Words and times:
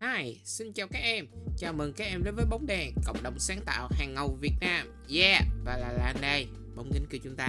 Hi, 0.00 0.40
xin 0.44 0.72
chào 0.72 0.86
các 0.88 0.98
em. 0.98 1.26
Chào 1.58 1.72
mừng 1.72 1.92
các 1.92 2.04
em 2.04 2.24
đến 2.24 2.34
với 2.34 2.44
Bóng 2.50 2.66
đèn, 2.66 2.94
cộng 3.04 3.22
đồng 3.22 3.38
sáng 3.38 3.60
tạo 3.66 3.88
hàng 3.92 4.14
ngầu 4.14 4.38
Việt 4.40 4.54
Nam. 4.60 4.92
Yeah, 5.14 5.42
và 5.64 5.76
là 5.76 5.92
Lan 5.92 6.16
đây, 6.20 6.46
bóng 6.76 6.90
kính 6.92 7.04
của 7.10 7.18
chúng 7.24 7.36
ta. 7.36 7.48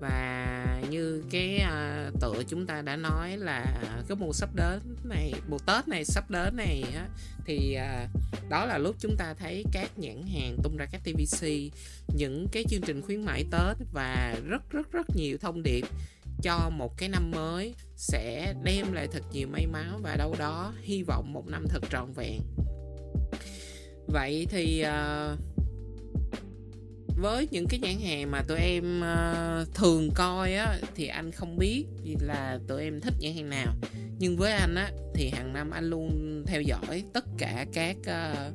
Và 0.00 0.82
như 0.90 1.24
cái 1.30 1.60
uh, 1.62 2.20
tựa 2.20 2.42
chúng 2.48 2.66
ta 2.66 2.82
đã 2.82 2.96
nói 2.96 3.36
là 3.36 3.82
cái 4.08 4.16
mùa 4.16 4.32
sắp 4.32 4.48
đến 4.54 4.96
này, 5.04 5.32
mùa 5.48 5.58
Tết 5.66 5.88
này 5.88 6.04
sắp 6.04 6.30
đến 6.30 6.56
này 6.56 6.84
á, 6.94 7.08
thì 7.44 7.76
uh, 7.76 8.48
đó 8.48 8.64
là 8.64 8.78
lúc 8.78 8.96
chúng 8.98 9.16
ta 9.18 9.34
thấy 9.34 9.64
các 9.72 9.98
nhãn 9.98 10.22
hàng 10.26 10.56
tung 10.62 10.76
ra 10.76 10.86
các 10.92 11.00
TVC, 11.04 11.48
những 12.16 12.46
cái 12.52 12.64
chương 12.68 12.82
trình 12.82 13.02
khuyến 13.02 13.24
mãi 13.24 13.44
Tết 13.50 13.76
và 13.92 14.36
rất 14.46 14.70
rất 14.70 14.92
rất 14.92 15.06
nhiều 15.16 15.38
thông 15.38 15.62
điệp 15.62 15.84
cho 16.42 16.70
một 16.70 16.96
cái 16.96 17.08
năm 17.08 17.30
mới 17.30 17.74
sẽ 17.96 18.54
đem 18.64 18.92
lại 18.92 19.08
thật 19.12 19.22
nhiều 19.32 19.48
may 19.48 19.66
mắn 19.66 20.00
và 20.02 20.16
đâu 20.16 20.34
đó 20.38 20.74
hy 20.82 21.02
vọng 21.02 21.32
một 21.32 21.46
năm 21.46 21.66
thật 21.68 21.82
trọn 21.90 22.12
vẹn. 22.12 22.40
Vậy 24.06 24.46
thì 24.50 24.84
uh, 24.84 25.38
với 27.22 27.48
những 27.50 27.66
cái 27.68 27.80
nhãn 27.80 27.98
hàng 28.00 28.30
mà 28.30 28.42
tụi 28.48 28.58
em 28.58 29.00
uh, 29.00 29.74
thường 29.74 30.10
coi 30.14 30.54
á 30.54 30.78
thì 30.94 31.06
anh 31.06 31.32
không 31.32 31.56
biết 31.58 31.84
là 32.20 32.58
tụi 32.68 32.82
em 32.82 33.00
thích 33.00 33.14
nhãn 33.20 33.34
hàng 33.34 33.50
nào. 33.50 33.74
Nhưng 34.18 34.36
với 34.36 34.52
anh 34.52 34.74
á 34.74 34.90
thì 35.14 35.28
hàng 35.28 35.52
năm 35.52 35.70
anh 35.70 35.84
luôn 35.84 36.42
theo 36.46 36.62
dõi 36.62 37.04
tất 37.12 37.24
cả 37.38 37.66
các 37.72 37.96
uh, 38.00 38.54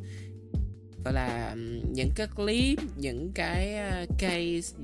gọi 1.05 1.13
là 1.13 1.55
những 1.91 2.09
cái 2.15 2.27
clip 2.35 2.79
những 2.97 3.31
cái 3.35 3.75
ờ, 3.75 4.05
case 4.17 4.77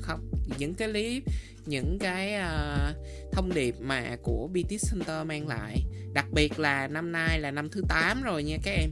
không 0.00 0.30
những 0.58 0.74
cái 0.74 0.88
clip 0.88 1.22
những 1.66 1.98
cái 1.98 2.34
uh, 2.34 2.96
thông 3.32 3.54
điệp 3.54 3.74
mà 3.80 4.16
của 4.22 4.48
BTS 4.52 4.92
Center 4.92 5.26
mang 5.26 5.48
lại. 5.48 5.82
Đặc 6.12 6.26
biệt 6.32 6.58
là 6.58 6.88
năm 6.88 7.12
nay 7.12 7.40
là 7.40 7.50
năm 7.50 7.68
thứ 7.68 7.82
8 7.88 8.22
rồi 8.22 8.42
nha 8.42 8.56
các 8.62 8.70
em. 8.70 8.90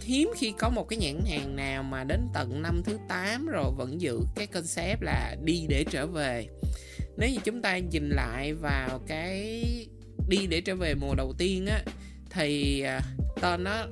Hiếm 0.00 0.30
khi 0.36 0.52
có 0.58 0.68
một 0.68 0.88
cái 0.88 0.98
nhãn 0.98 1.20
hàng 1.30 1.56
nào 1.56 1.82
mà 1.82 2.04
đến 2.04 2.20
tận 2.34 2.62
năm 2.62 2.82
thứ 2.84 2.98
8 3.08 3.46
rồi 3.46 3.72
vẫn 3.76 4.00
giữ 4.00 4.20
cái 4.36 4.46
concept 4.46 5.02
là 5.02 5.36
đi 5.44 5.66
để 5.68 5.84
trở 5.90 6.06
về. 6.06 6.46
Nếu 7.16 7.30
như 7.30 7.38
chúng 7.44 7.62
ta 7.62 7.78
nhìn 7.78 8.08
lại 8.08 8.54
vào 8.54 9.00
cái 9.06 9.64
đi 10.28 10.46
để 10.46 10.60
trở 10.60 10.76
về 10.76 10.94
mùa 10.94 11.14
đầu 11.14 11.34
tiên 11.38 11.66
á 11.66 11.82
thì 12.30 12.84
uh, 12.98 13.02
tên 13.40 13.64
nó 13.64 13.86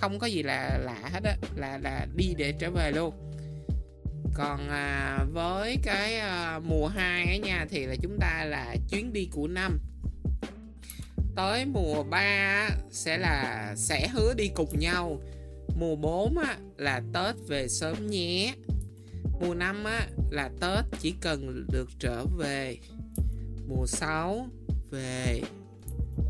không 0.00 0.18
có 0.18 0.26
gì 0.26 0.42
là 0.42 0.78
lạ 0.78 1.10
hết 1.12 1.22
á 1.24 1.36
là 1.56 1.78
là 1.78 2.06
đi 2.16 2.34
để 2.36 2.52
trở 2.58 2.70
về 2.70 2.90
luôn. 2.90 3.14
Còn 4.34 4.68
à, 4.68 5.18
với 5.32 5.76
cái 5.82 6.16
à, 6.16 6.60
mùa 6.64 6.86
2 6.86 7.26
ấy 7.26 7.38
nha 7.38 7.66
thì 7.70 7.86
là 7.86 7.94
chúng 8.02 8.18
ta 8.20 8.44
là 8.44 8.76
chuyến 8.90 9.12
đi 9.12 9.28
của 9.32 9.48
năm. 9.48 9.78
Tới 11.36 11.66
mùa 11.66 12.02
3 12.02 12.68
sẽ 12.90 13.18
là 13.18 13.72
sẽ 13.76 14.08
hứa 14.08 14.34
đi 14.34 14.48
cùng 14.54 14.78
nhau. 14.78 15.20
Mùa 15.78 15.96
4 15.96 16.38
á, 16.38 16.56
là 16.76 17.02
Tết 17.12 17.34
về 17.48 17.68
sớm 17.68 18.06
nhé. 18.10 18.54
Mùa 19.40 19.54
5 19.54 19.84
á, 19.84 20.06
là 20.30 20.50
Tết 20.60 20.84
chỉ 21.00 21.14
cần 21.20 21.66
được 21.72 21.88
trở 21.98 22.24
về. 22.38 22.76
Mùa 23.68 23.86
6 23.86 24.46
về. 24.90 25.40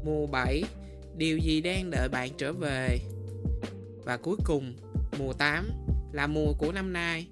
Mùa 0.04 0.26
7 0.26 0.64
điều 1.16 1.38
gì 1.38 1.60
đang 1.60 1.90
đợi 1.90 2.08
bạn 2.08 2.30
trở 2.38 2.52
về? 2.52 2.98
Và 4.04 4.16
cuối 4.16 4.36
cùng 4.44 4.76
mùa 5.18 5.32
8 5.32 5.70
là 6.12 6.26
mùa 6.26 6.52
của 6.58 6.72
năm 6.72 6.92
nay. 6.92 7.26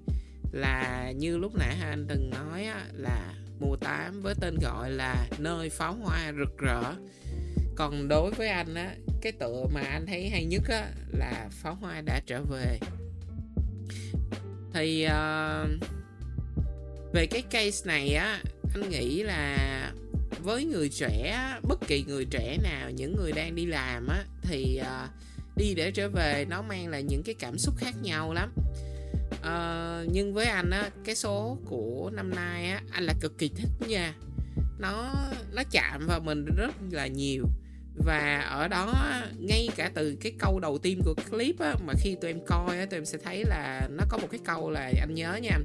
Là 0.51 1.11
như 1.11 1.37
lúc 1.37 1.55
nãy 1.55 1.77
anh 1.81 2.05
từng 2.09 2.29
nói 2.29 2.63
á, 2.63 2.85
là 2.93 3.33
mùa 3.59 3.75
8 3.75 4.21
với 4.21 4.35
tên 4.41 4.57
gọi 4.61 4.91
là 4.91 5.27
nơi 5.39 5.69
pháo 5.69 5.93
hoa 5.93 6.33
rực 6.39 6.57
rỡ. 6.57 6.83
Còn 7.75 8.07
đối 8.07 8.31
với 8.31 8.47
anh 8.47 8.75
á 8.75 8.95
cái 9.21 9.31
tựa 9.31 9.65
mà 9.73 9.81
anh 9.81 10.05
thấy 10.05 10.29
hay 10.29 10.45
nhất 10.45 10.63
á 10.69 10.91
là 11.07 11.49
pháo 11.51 11.75
hoa 11.75 12.01
đã 12.01 12.21
trở 12.25 12.41
về. 12.43 12.79
Thì 14.73 15.05
uh, 15.05 15.69
về 17.13 17.25
cái 17.25 17.41
case 17.41 17.87
này 17.87 18.13
á 18.13 18.41
anh 18.73 18.89
nghĩ 18.89 19.23
là 19.23 19.57
với 20.43 20.65
người 20.65 20.89
trẻ 20.89 21.37
bất 21.63 21.79
kỳ 21.87 22.03
người 22.07 22.25
trẻ 22.25 22.57
nào 22.63 22.89
những 22.91 23.15
người 23.15 23.31
đang 23.31 23.55
đi 23.55 23.65
làm 23.65 24.07
á 24.07 24.23
thì 24.41 24.81
uh, 24.81 25.09
đi 25.57 25.73
để 25.73 25.91
trở 25.91 26.09
về 26.09 26.45
nó 26.49 26.61
mang 26.61 26.87
lại 26.87 27.03
những 27.03 27.23
cái 27.23 27.35
cảm 27.39 27.57
xúc 27.57 27.75
khác 27.77 27.95
nhau 28.01 28.33
lắm. 28.33 28.53
Uh, 29.33 30.11
nhưng 30.13 30.33
với 30.33 30.45
anh 30.45 30.69
á 30.69 30.89
cái 31.05 31.15
số 31.15 31.57
của 31.65 32.11
năm 32.13 32.35
nay 32.35 32.69
á 32.69 32.81
anh 32.91 33.03
là 33.03 33.13
cực 33.21 33.37
kỳ 33.37 33.49
thích 33.49 33.87
nha. 33.87 34.13
Nó 34.79 35.13
nó 35.53 35.63
chạm 35.71 36.07
vào 36.07 36.19
mình 36.19 36.45
rất 36.57 36.71
là 36.91 37.07
nhiều. 37.07 37.45
Và 38.05 38.39
ở 38.39 38.67
đó 38.67 38.93
ngay 39.39 39.69
cả 39.75 39.91
từ 39.95 40.15
cái 40.21 40.31
câu 40.39 40.59
đầu 40.59 40.77
tiên 40.77 41.01
của 41.05 41.15
clip 41.31 41.59
á, 41.59 41.75
mà 41.85 41.93
khi 41.99 42.15
tụi 42.21 42.31
em 42.31 42.39
coi 42.45 42.79
á, 42.79 42.85
tụi 42.85 42.97
em 42.97 43.05
sẽ 43.05 43.17
thấy 43.23 43.43
là 43.45 43.87
nó 43.91 44.03
có 44.09 44.17
một 44.17 44.27
cái 44.31 44.39
câu 44.45 44.69
là 44.69 44.91
anh 44.99 45.13
nhớ 45.13 45.39
nha 45.41 45.59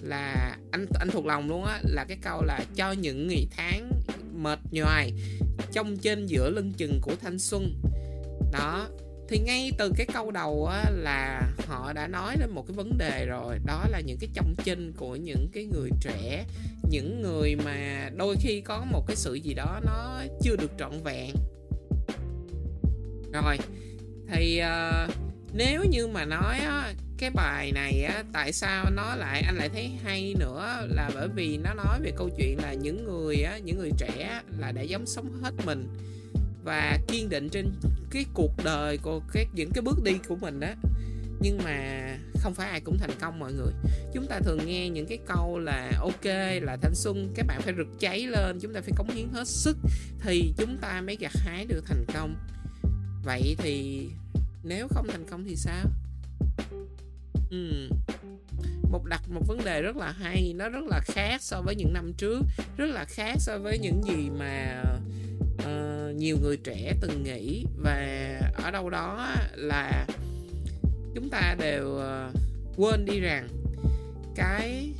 là 0.00 0.56
anh 0.70 0.86
anh 1.00 1.08
thuộc 1.10 1.26
lòng 1.26 1.48
luôn 1.48 1.64
á 1.64 1.80
là 1.84 2.04
cái 2.08 2.18
câu 2.22 2.42
là 2.44 2.60
cho 2.76 2.92
những 2.92 3.28
ngày 3.28 3.46
tháng 3.56 3.90
mệt 4.34 4.58
nhoài 4.70 5.12
trong 5.72 5.96
trên 5.96 6.26
giữa 6.26 6.50
lưng 6.50 6.72
chừng 6.72 7.00
của 7.02 7.12
thanh 7.22 7.38
xuân. 7.38 7.82
Đó 8.52 8.88
thì 9.28 9.38
ngay 9.38 9.72
từ 9.78 9.92
cái 9.96 10.06
câu 10.12 10.30
đầu 10.30 10.66
á, 10.66 10.90
là 10.90 11.42
họ 11.66 11.92
đã 11.92 12.06
nói 12.06 12.36
đến 12.40 12.50
một 12.50 12.64
cái 12.68 12.76
vấn 12.76 12.98
đề 12.98 13.26
rồi. 13.26 13.58
Đó 13.66 13.84
là 13.88 14.00
những 14.00 14.18
cái 14.20 14.30
trong 14.34 14.54
chinh 14.64 14.92
của 14.96 15.16
những 15.16 15.48
cái 15.52 15.64
người 15.64 15.90
trẻ 16.00 16.44
những 16.90 17.22
người 17.22 17.56
mà 17.64 18.10
đôi 18.16 18.36
khi 18.40 18.60
có 18.60 18.84
một 18.90 19.04
cái 19.06 19.16
sự 19.16 19.34
gì 19.34 19.54
đó 19.54 19.80
nó 19.84 20.22
chưa 20.42 20.56
được 20.56 20.70
trọn 20.78 21.02
vẹn. 21.04 21.34
Rồi 23.32 23.58
thì 24.32 24.62
uh, 24.62 25.10
nếu 25.52 25.84
như 25.90 26.06
mà 26.06 26.24
nói 26.24 26.58
á, 26.58 26.94
cái 27.18 27.30
bài 27.30 27.72
này 27.72 28.02
á, 28.02 28.24
tại 28.32 28.52
sao 28.52 28.90
nó 28.90 29.14
lại 29.16 29.42
anh 29.46 29.56
lại 29.56 29.68
thấy 29.68 29.90
hay 30.04 30.34
nữa 30.38 30.86
là 30.88 31.10
bởi 31.14 31.28
vì 31.28 31.56
nó 31.56 31.74
nói 31.74 32.00
về 32.02 32.12
câu 32.16 32.30
chuyện 32.38 32.58
là 32.62 32.72
những 32.72 33.04
người 33.04 33.42
á, 33.42 33.58
những 33.58 33.78
người 33.78 33.90
trẻ 33.98 34.40
là 34.58 34.72
đã 34.72 34.82
dám 34.82 35.06
sống 35.06 35.42
hết 35.42 35.52
mình 35.64 35.88
và 36.68 36.98
kiên 37.08 37.28
định 37.28 37.48
trên 37.48 37.72
cái 38.10 38.24
cuộc 38.34 38.52
đời 38.64 38.98
của 39.02 39.20
các 39.32 39.48
những 39.54 39.70
cái 39.74 39.82
bước 39.82 40.02
đi 40.04 40.12
của 40.28 40.36
mình 40.36 40.60
đó 40.60 40.68
nhưng 41.40 41.58
mà 41.64 42.08
không 42.40 42.54
phải 42.54 42.70
ai 42.70 42.80
cũng 42.80 42.98
thành 42.98 43.10
công 43.20 43.38
mọi 43.38 43.52
người. 43.52 43.72
Chúng 44.14 44.26
ta 44.26 44.40
thường 44.40 44.58
nghe 44.66 44.88
những 44.88 45.06
cái 45.06 45.18
câu 45.26 45.58
là 45.58 45.92
ok 46.00 46.24
là 46.62 46.76
thanh 46.82 46.94
xuân 46.94 47.32
các 47.34 47.46
bạn 47.46 47.60
phải 47.62 47.74
rực 47.76 47.86
cháy 47.98 48.26
lên 48.26 48.58
chúng 48.60 48.74
ta 48.74 48.80
phải 48.80 48.92
cống 48.96 49.10
hiến 49.10 49.28
hết 49.32 49.48
sức 49.48 49.76
thì 50.20 50.54
chúng 50.56 50.78
ta 50.78 51.00
mới 51.00 51.16
gặt 51.16 51.32
hái 51.34 51.66
được 51.66 51.84
thành 51.86 52.04
công. 52.14 52.36
Vậy 53.24 53.56
thì 53.58 54.06
nếu 54.62 54.88
không 54.88 55.06
thành 55.08 55.24
công 55.30 55.44
thì 55.44 55.56
sao? 55.56 55.84
Ừ. 57.50 57.88
một 58.90 59.04
đặt 59.04 59.22
một 59.30 59.42
vấn 59.46 59.64
đề 59.64 59.82
rất 59.82 59.96
là 59.96 60.12
hay 60.12 60.52
nó 60.56 60.68
rất 60.68 60.84
là 60.84 61.00
khác 61.04 61.42
so 61.42 61.62
với 61.62 61.74
những 61.74 61.92
năm 61.92 62.12
trước 62.16 62.40
rất 62.76 62.86
là 62.86 63.04
khác 63.04 63.34
so 63.38 63.58
với 63.58 63.78
những 63.78 64.02
gì 64.04 64.30
mà 64.38 64.82
uh, 64.82 65.17
nhiều 66.18 66.38
người 66.42 66.56
trẻ 66.56 66.94
từng 67.00 67.22
nghĩ 67.22 67.64
và 67.82 67.96
ở 68.54 68.70
đâu 68.70 68.90
đó 68.90 69.28
là 69.54 70.06
chúng 71.14 71.28
ta 71.30 71.56
đều 71.58 71.96
ờ, 71.96 72.32
quên 72.76 73.04
đi 73.04 73.20
rằng 73.20 73.48
cái 74.34 74.92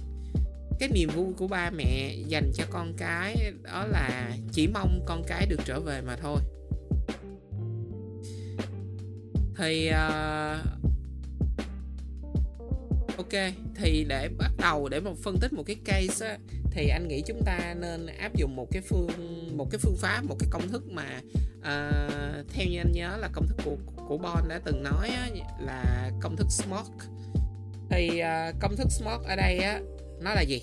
cái 0.79 0.89
niềm 0.89 1.09
vui 1.15 1.33
của 1.37 1.49
ba 1.49 1.71
mẹ 1.71 2.15
dành 2.27 2.53
cho 2.55 2.65
con 2.71 2.95
cái 2.97 3.53
đó 3.63 3.87
là 3.87 4.31
chỉ 4.53 4.67
mong 4.67 5.01
con 5.07 5.23
cái 5.27 5.47
được 5.47 5.61
trở 5.65 5.81
về 5.81 6.01
mà 6.01 6.17
thôi. 6.17 6.41
Thì 9.57 9.91
uh, 9.91 9.97
ok 13.17 13.53
thì 13.75 14.05
để 14.09 14.29
bắt 14.39 14.51
đầu 14.59 14.89
để 14.89 15.01
mà 15.01 15.11
phân 15.23 15.39
tích 15.41 15.53
một 15.53 15.63
cái 15.67 15.77
case 15.85 16.27
á, 16.27 16.39
thì 16.71 16.89
anh 16.89 17.09
nghĩ 17.09 17.23
chúng 17.27 17.43
ta 17.45 17.75
nên 17.81 18.07
áp 18.07 18.37
dụng 18.37 18.57
một 18.57 18.67
cái 18.71 18.83
phương 18.83 19.09
một 19.57 19.69
cái 19.71 19.79
phương 19.79 19.97
pháp 19.97 20.23
một 20.25 20.37
cái 20.39 20.49
công 20.51 20.69
thức 20.69 20.83
mà 20.91 21.21
uh, 21.59 22.47
theo 22.53 22.67
như 22.71 22.79
anh 22.79 22.93
nhớ 22.93 23.17
là 23.17 23.29
công 23.33 23.47
thức 23.49 23.57
của 23.65 23.77
của 24.09 24.19
Bon 24.19 24.49
đã 24.49 24.61
từng 24.65 24.83
nói 24.83 25.09
á, 25.09 25.29
là 25.61 26.11
công 26.21 26.37
thức 26.37 26.47
SMART 26.51 26.87
thì 27.91 28.23
uh, 28.23 28.57
công 28.61 28.77
thức 28.77 28.87
SMART 28.91 29.23
ở 29.23 29.37
đây 29.37 29.59
á 29.59 29.81
nó 30.21 30.35
là 30.35 30.43
gì? 30.43 30.63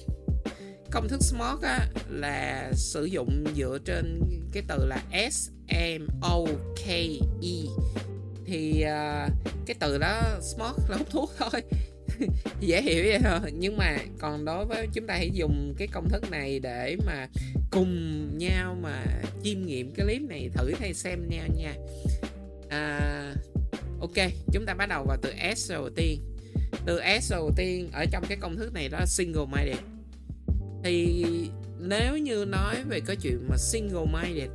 Công 0.91 1.07
thức 1.07 1.23
SMART 1.23 1.61
á 1.61 1.87
là 2.09 2.71
sử 2.73 3.05
dụng 3.05 3.43
dựa 3.55 3.77
trên 3.85 4.21
cái 4.53 4.63
từ 4.67 4.85
là 4.85 5.29
S 5.31 5.49
M 5.97 6.07
O 6.21 6.39
K 6.75 6.87
E. 7.41 7.57
Thì 8.45 8.83
uh, 8.83 9.31
cái 9.65 9.75
từ 9.79 9.97
đó 9.97 10.21
SMART 10.41 10.89
là 10.89 10.97
hút 10.97 11.07
thuốc 11.11 11.31
thôi. 11.37 11.61
dễ 12.59 12.81
hiểu 12.81 13.03
vậy 13.03 13.19
thôi 13.23 13.51
nhưng 13.53 13.77
mà 13.77 13.97
còn 14.19 14.45
đối 14.45 14.65
với 14.65 14.87
chúng 14.93 15.07
ta 15.07 15.13
hãy 15.13 15.29
dùng 15.33 15.73
cái 15.77 15.87
công 15.87 16.09
thức 16.09 16.31
này 16.31 16.59
để 16.59 16.97
mà 17.05 17.27
cùng 17.71 18.29
nhau 18.37 18.77
mà 18.81 19.05
chiêm 19.43 19.65
nghiệm 19.65 19.91
cái 19.91 20.05
clip 20.05 20.21
này 20.21 20.49
thử 20.53 20.73
hay 20.79 20.93
xem 20.93 21.29
nhau 21.29 21.47
nha. 21.57 21.73
À, 22.69 23.33
ok 23.99 24.31
chúng 24.53 24.65
ta 24.65 24.73
bắt 24.73 24.89
đầu 24.89 25.03
vào 25.07 25.17
từ 25.21 25.33
S 25.55 25.71
đầu 25.71 25.89
tiên. 25.95 26.21
Từ 26.85 26.99
S 27.21 27.31
đầu 27.31 27.51
tiên 27.55 27.89
ở 27.93 28.05
trong 28.11 28.23
cái 28.29 28.37
công 28.41 28.57
thức 28.57 28.73
này 28.73 28.89
đó 28.89 28.99
single 29.05 29.45
minded. 29.51 29.79
Thì 30.83 31.25
nếu 31.79 32.17
như 32.17 32.45
nói 32.45 32.75
về 32.89 32.99
cái 32.99 33.15
chuyện 33.15 33.47
mà 33.49 33.57
single 33.57 34.05
minded 34.13 34.49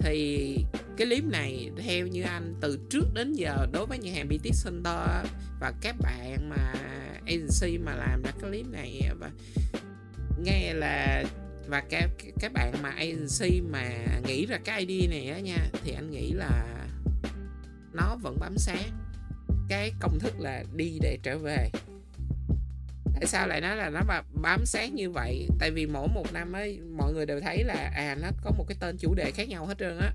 thì 0.00 0.56
cái 0.96 1.06
clip 1.06 1.24
này 1.24 1.70
theo 1.76 2.06
như 2.06 2.22
anh, 2.22 2.54
từ 2.60 2.78
trước 2.90 3.14
đến 3.14 3.32
giờ 3.32 3.66
đối 3.72 3.86
với 3.86 3.98
nhà 3.98 4.12
hàng 4.14 4.28
BT 4.28 4.44
Center 4.64 5.26
và 5.60 5.72
các 5.80 5.96
bạn 6.00 6.48
mà 6.48 6.72
agency 7.26 7.78
mà 7.78 7.94
làm 7.94 8.22
ra 8.22 8.30
cái 8.30 8.50
clip 8.50 8.66
này 8.66 9.10
và 9.18 9.30
nghe 10.44 10.74
là, 10.74 11.24
và 11.68 11.82
các 11.90 12.10
các 12.40 12.52
bạn 12.52 12.74
mà 12.82 12.90
agency 12.90 13.60
mà 13.60 13.90
nghĩ 14.26 14.46
ra 14.46 14.58
cái 14.64 14.86
ID 14.86 15.10
này 15.10 15.30
á 15.30 15.38
nha, 15.38 15.68
thì 15.84 15.92
anh 15.92 16.10
nghĩ 16.10 16.32
là 16.32 16.66
nó 17.92 18.16
vẫn 18.22 18.36
bám 18.40 18.58
sát. 18.58 18.90
Cái 19.68 19.92
công 20.00 20.18
thức 20.18 20.34
là 20.38 20.64
đi 20.74 20.98
để 21.00 21.18
trở 21.22 21.38
về 21.38 21.70
tại 23.16 23.26
sao 23.26 23.46
lại 23.46 23.60
nói 23.60 23.76
là 23.76 23.90
nó 23.90 24.00
bám 24.42 24.66
sát 24.66 24.92
như 24.92 25.10
vậy? 25.10 25.48
Tại 25.58 25.70
vì 25.70 25.86
mỗi 25.86 26.08
một 26.08 26.32
năm 26.32 26.52
ấy 26.52 26.80
mọi 26.96 27.12
người 27.12 27.26
đều 27.26 27.40
thấy 27.40 27.64
là 27.64 27.92
à 27.94 28.16
nó 28.22 28.28
có 28.44 28.50
một 28.50 28.64
cái 28.68 28.76
tên 28.80 28.96
chủ 28.98 29.14
đề 29.14 29.30
khác 29.30 29.48
nhau 29.48 29.66
hết 29.66 29.78
trơn 29.78 29.98
á. 29.98 30.12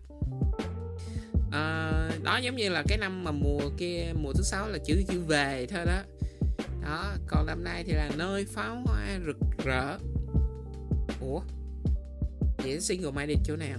À, 1.52 1.92
đó 2.24 2.38
giống 2.38 2.56
như 2.56 2.70
là 2.70 2.84
cái 2.88 2.98
năm 2.98 3.24
mà 3.24 3.32
mùa 3.32 3.70
kia 3.78 4.14
mùa 4.14 4.34
thứ 4.34 4.44
sáu 4.44 4.68
là 4.68 4.78
chữ 4.86 5.04
chữ 5.08 5.22
về 5.28 5.68
thôi 5.70 5.86
đó. 5.86 6.02
Đó 6.84 7.16
còn 7.28 7.46
năm 7.46 7.64
nay 7.64 7.84
thì 7.88 7.94
là 7.94 8.12
nơi 8.18 8.46
pháo 8.46 8.82
hoa 8.86 9.20
rực 9.26 9.38
rỡ. 9.66 9.98
Ủa? 11.22 11.42
Vậy 12.58 12.80
single 12.80 13.12
minded 13.12 13.38
chỗ 13.44 13.56
nào? 13.56 13.78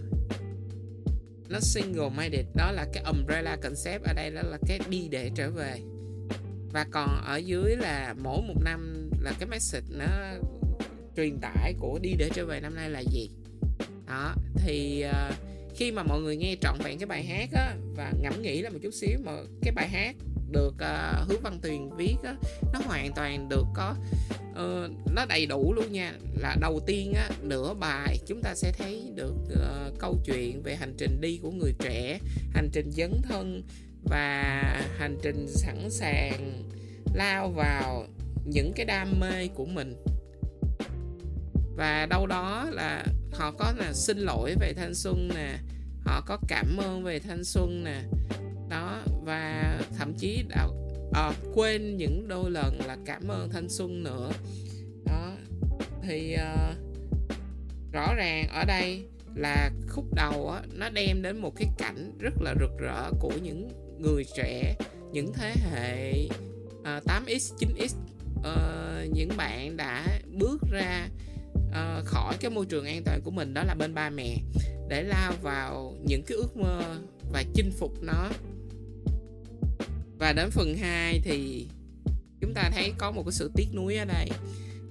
Nó 1.48 1.60
single 1.60 2.10
minded 2.16 2.46
đó 2.54 2.72
là 2.72 2.86
cái 2.92 3.04
umbrella 3.04 3.56
concept 3.56 4.04
ở 4.04 4.12
đây 4.12 4.30
đó 4.30 4.42
là 4.44 4.58
cái 4.66 4.80
đi 4.88 5.08
để 5.08 5.30
trở 5.34 5.50
về. 5.50 5.80
Và 6.72 6.86
còn 6.90 7.24
ở 7.26 7.36
dưới 7.36 7.76
là 7.76 8.14
mỗi 8.22 8.42
một 8.42 8.62
năm 8.64 9.10
là 9.22 9.32
cái 9.38 9.48
message 9.48 9.86
nó 9.90 10.06
truyền 11.16 11.38
tải 11.40 11.74
của 11.78 11.98
đi 12.02 12.14
để 12.19 12.30
trở 12.34 12.46
về 12.46 12.60
năm 12.60 12.74
nay 12.74 12.90
là 12.90 13.00
gì? 13.00 13.30
Đó 14.06 14.34
thì 14.56 15.04
uh, 15.08 15.34
khi 15.76 15.92
mà 15.92 16.02
mọi 16.02 16.20
người 16.20 16.36
nghe 16.36 16.56
trọn 16.60 16.78
vẹn 16.84 16.98
cái 16.98 17.06
bài 17.06 17.24
hát 17.24 17.48
á 17.52 17.74
và 17.96 18.12
ngẫm 18.22 18.42
nghĩ 18.42 18.62
là 18.62 18.70
một 18.70 18.78
chút 18.82 18.94
xíu 18.94 19.19
mà 19.24 19.32
cái 19.62 19.72
bài 19.72 19.88
hát 19.88 20.16
được 20.50 20.74
ờ, 20.78 21.22
uh, 21.22 21.28
hướng 21.28 21.40
văn 21.42 21.58
tuyền 21.62 21.90
viết 21.96 22.16
á 22.24 22.34
nó 22.72 22.80
hoàn 22.84 23.12
toàn 23.14 23.48
được 23.48 23.66
có 23.74 23.94
uh, 24.50 24.90
nó 25.14 25.26
đầy 25.28 25.46
đủ 25.46 25.72
luôn 25.72 25.92
nha. 25.92 26.12
Là 26.36 26.56
đầu 26.60 26.80
tiên 26.86 27.12
á 27.12 27.30
nửa 27.42 27.74
bài 27.74 28.19
chúng 28.26 28.42
ta 28.42 28.54
sẽ 28.54 28.72
thấy 28.72 29.10
được 29.14 29.34
uh, 29.52 29.98
câu 29.98 30.19
chuyện 30.24 30.62
về 30.62 30.76
hành 30.76 30.94
trình 30.98 31.20
đi 31.20 31.38
của 31.42 31.50
người 31.50 31.72
trẻ 31.78 32.19
hành 32.54 32.69
trình 32.72 32.90
dấn 32.90 33.22
thân 33.22 33.62
và 34.04 34.52
hành 34.98 35.19
trình 35.22 35.46
sẵn 35.48 35.90
sàng 35.90 36.62
lao 37.14 37.50
vào 37.50 38.06
những 38.44 38.73
cái 38.77 38.87
đam 38.87 39.21
mê 39.21 39.49
của 39.49 39.65
mình. 39.67 39.94
Và 41.77 42.06
đâu 42.06 42.27
đó 42.27 42.67
là 42.71 43.05
họ 43.33 43.50
có 43.50 43.73
là 43.77 43.93
xin 43.93 44.19
lỗi 44.19 44.55
về 44.61 44.73
thanh 44.73 44.94
xuân 44.94 45.29
nè 45.35 45.59
họ 46.05 46.21
có 46.27 46.39
cảm 46.49 46.77
ơn 46.77 47.03
về 47.03 47.19
thanh 47.19 47.44
xuân 47.44 47.85
nè. 47.85 48.03
Đó 48.69 49.03
và 49.25 49.79
thậm 49.99 50.15
chí 50.19 50.44
đã 50.49 50.69
à, 51.12 51.33
quên 51.55 51.97
những 51.97 52.29
đôi 52.29 52.50
lần 52.50 52.81
là 52.87 52.97
cảm 53.06 53.29
ơn 53.29 53.50
thanh 53.50 53.69
xuân 53.69 54.03
nữa. 54.03 54.31
Đó 55.06 55.33
thì 56.03 56.37
uh, 56.37 56.77
rõ 57.93 58.15
ràng 58.15 58.49
ở 58.49 58.65
đây 58.65 59.05
là 59.35 59.71
khúc 59.89 60.15
đầu 60.15 60.50
á, 60.50 60.62
nó 60.73 60.89
đem 60.91 61.23
đến 61.23 61.39
một 61.39 61.53
cái 61.56 61.69
cảnh 61.79 62.12
rất 62.21 62.35
là 62.41 62.55
rực 62.61 62.79
rỡ 62.79 63.11
của 63.21 63.33
những 63.43 63.69
người 63.99 64.25
trẻ 64.37 64.75
những 65.12 65.33
thế 65.33 65.55
hệ 65.73 66.25
uh, 66.81 67.05
8x 67.05 67.56
9x 67.59 67.94
uh, 68.43 69.12
những 69.12 69.29
bạn 69.37 69.77
đã 69.77 70.19
bước 70.39 70.61
ra 70.71 71.09
uh, 71.69 72.05
khỏi 72.05 72.37
cái 72.41 72.50
môi 72.50 72.67
trường 72.67 72.87
an 72.87 73.03
toàn 73.05 73.21
của 73.25 73.31
mình 73.31 73.55
đó 73.55 73.62
là 73.65 73.75
bên 73.75 73.94
ba 73.94 74.11
mẹ 74.11 74.37
để 74.89 75.03
lao 75.03 75.33
vào 75.43 75.97
những 76.05 76.23
cái 76.27 76.37
ước 76.37 76.56
mơ 76.56 76.97
và 77.33 77.44
chinh 77.55 77.71
phục 77.79 78.03
nó. 78.03 78.31
Và 80.19 80.33
đến 80.33 80.50
phần 80.50 80.77
2 80.77 81.21
thì 81.25 81.67
chúng 82.41 82.55
ta 82.55 82.71
thấy 82.75 82.93
có 82.99 83.11
một 83.11 83.23
cái 83.23 83.33
sự 83.33 83.50
tiếc 83.55 83.67
nuối 83.75 83.97
ở 83.97 84.05
đây 84.05 84.29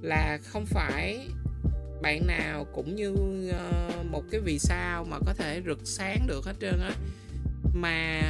là 0.01 0.39
không 0.43 0.65
phải 0.65 1.27
bạn 2.01 2.27
nào 2.27 2.65
cũng 2.73 2.95
như 2.95 3.11
uh, 3.49 4.05
một 4.05 4.23
cái 4.31 4.41
vì 4.41 4.59
sao 4.59 5.05
mà 5.09 5.17
có 5.25 5.33
thể 5.33 5.61
rực 5.65 5.79
sáng 5.83 6.27
được 6.27 6.45
hết 6.45 6.53
trơn 6.61 6.79
á 6.79 6.91
mà 7.73 8.21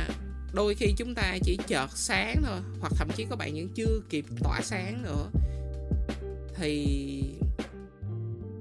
đôi 0.54 0.76
khi 0.76 0.94
chúng 0.98 1.16
ta 1.16 1.38
chỉ 1.44 1.58
chợt 1.68 1.88
sáng 1.96 2.42
thôi, 2.44 2.60
hoặc 2.80 2.94
thậm 2.96 3.10
chí 3.16 3.26
có 3.30 3.36
bạn 3.36 3.54
những 3.54 3.70
chưa 3.76 4.02
kịp 4.10 4.26
tỏa 4.44 4.62
sáng 4.64 5.04
nữa. 5.04 5.30
Thì 6.56 6.86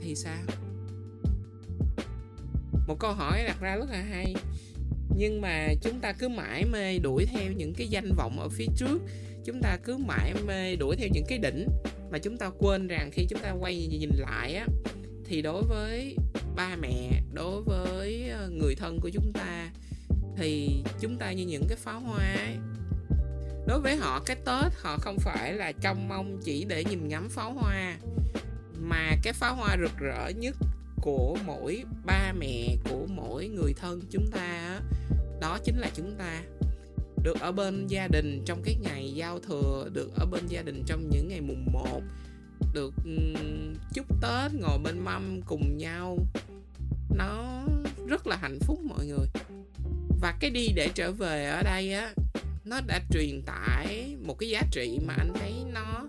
thì 0.00 0.14
sao? 0.14 0.38
Một 2.86 2.96
câu 3.00 3.12
hỏi 3.12 3.44
đặt 3.46 3.60
ra 3.60 3.76
rất 3.76 3.90
là 3.90 4.02
hay. 4.02 4.34
Nhưng 5.16 5.40
mà 5.40 5.68
chúng 5.82 6.00
ta 6.00 6.12
cứ 6.12 6.28
mãi 6.28 6.64
mê 6.64 6.98
đuổi 6.98 7.26
theo 7.26 7.52
những 7.52 7.74
cái 7.74 7.88
danh 7.88 8.12
vọng 8.16 8.40
ở 8.40 8.48
phía 8.48 8.66
trước. 8.76 9.02
Chúng 9.44 9.60
ta 9.62 9.78
cứ 9.84 9.96
mãi 9.96 10.34
mê 10.46 10.76
đuổi 10.76 10.96
theo 10.96 11.08
những 11.12 11.24
cái 11.28 11.38
đỉnh 11.38 11.66
mà 12.10 12.18
chúng 12.18 12.36
ta 12.36 12.50
quên 12.58 12.88
rằng 12.88 13.10
khi 13.12 13.26
chúng 13.30 13.38
ta 13.38 13.50
quay 13.50 13.86
nhìn 13.86 14.10
lại 14.14 14.54
á, 14.54 14.66
thì 15.24 15.42
đối 15.42 15.62
với 15.62 16.16
ba 16.56 16.76
mẹ, 16.76 17.22
đối 17.32 17.62
với 17.62 18.28
ờ, 18.28 18.50
người 18.50 18.74
thân 18.74 18.98
của 19.00 19.10
chúng 19.10 19.32
ta 19.32 19.70
thì 20.40 20.82
chúng 21.00 21.16
ta 21.16 21.32
như 21.32 21.44
những 21.46 21.64
cái 21.68 21.76
pháo 21.76 22.00
hoa 22.00 22.18
ấy. 22.18 22.56
Đối 23.66 23.80
với 23.80 23.96
họ, 23.96 24.20
cái 24.26 24.36
tết 24.36 24.72
họ 24.82 24.96
không 25.00 25.18
phải 25.18 25.52
là 25.52 25.72
trông 25.72 26.08
mong 26.08 26.40
chỉ 26.44 26.64
để 26.64 26.84
nhìn 26.84 27.08
ngắm 27.08 27.28
pháo 27.28 27.52
hoa, 27.52 27.96
mà 28.80 29.16
cái 29.22 29.32
pháo 29.32 29.54
hoa 29.54 29.76
rực 29.80 29.98
rỡ 29.98 30.28
nhất 30.28 30.56
của 31.02 31.36
mỗi 31.46 31.84
ba 32.04 32.32
mẹ, 32.32 32.76
của 32.90 33.06
mỗi 33.08 33.48
người 33.48 33.72
thân 33.72 34.00
chúng 34.10 34.26
ta 34.30 34.80
đó 35.40 35.58
chính 35.64 35.78
là 35.78 35.90
chúng 35.94 36.14
ta. 36.18 36.42
Được 37.22 37.40
ở 37.40 37.52
bên 37.52 37.86
gia 37.86 38.08
đình 38.08 38.42
trong 38.46 38.62
cái 38.64 38.76
ngày 38.82 39.12
giao 39.14 39.38
thừa, 39.38 39.88
được 39.92 40.10
ở 40.14 40.26
bên 40.26 40.46
gia 40.46 40.62
đình 40.62 40.82
trong 40.86 41.10
những 41.10 41.28
ngày 41.28 41.40
mùng 41.40 41.66
1 41.72 42.00
được 42.74 42.94
chúc 43.94 44.06
tết 44.22 44.54
ngồi 44.54 44.78
bên 44.78 44.98
mâm 45.04 45.40
cùng 45.46 45.76
nhau, 45.76 46.18
nó 47.16 47.62
rất 48.08 48.26
là 48.26 48.36
hạnh 48.36 48.58
phúc 48.60 48.78
mọi 48.84 49.06
người 49.06 49.26
và 50.20 50.34
cái 50.40 50.50
đi 50.50 50.68
để 50.74 50.88
trở 50.94 51.12
về 51.12 51.46
ở 51.46 51.62
đây 51.62 51.92
á, 51.92 52.12
nó 52.64 52.80
đã 52.86 53.00
truyền 53.10 53.42
tải 53.42 54.16
một 54.22 54.34
cái 54.38 54.48
giá 54.48 54.62
trị 54.70 54.98
mà 55.06 55.14
anh 55.18 55.32
thấy 55.34 55.52
nó 55.72 56.06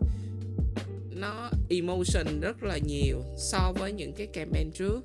nó 1.09 1.49
emotion 1.69 2.39
rất 2.41 2.63
là 2.63 2.77
nhiều 2.77 3.21
so 3.37 3.73
với 3.79 3.91
những 3.91 4.13
cái 4.13 4.27
campaign 4.27 4.71
trước. 4.71 5.01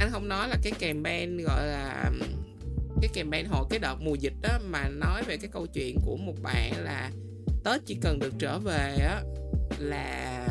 Anh 0.00 0.10
không 0.10 0.28
nói 0.28 0.48
là 0.48 0.56
cái 0.62 0.72
campaign 0.72 1.36
gọi 1.36 1.66
là, 1.66 2.10
cái 3.00 3.10
campaign 3.14 3.46
hồi 3.46 3.66
cái 3.70 3.78
đợt 3.78 3.96
mùa 4.00 4.14
dịch 4.14 4.34
đó 4.42 4.58
mà 4.64 4.88
nói 4.88 5.22
về 5.26 5.36
cái 5.36 5.50
câu 5.52 5.66
chuyện 5.66 5.96
của 6.04 6.16
một 6.16 6.34
bạn 6.42 6.72
là 6.84 7.10
tết 7.64 7.80
chỉ 7.86 7.96
cần 8.02 8.18
được 8.18 8.32
trở 8.38 8.58
về 8.58 8.96
á 9.00 9.22
là 9.78 10.46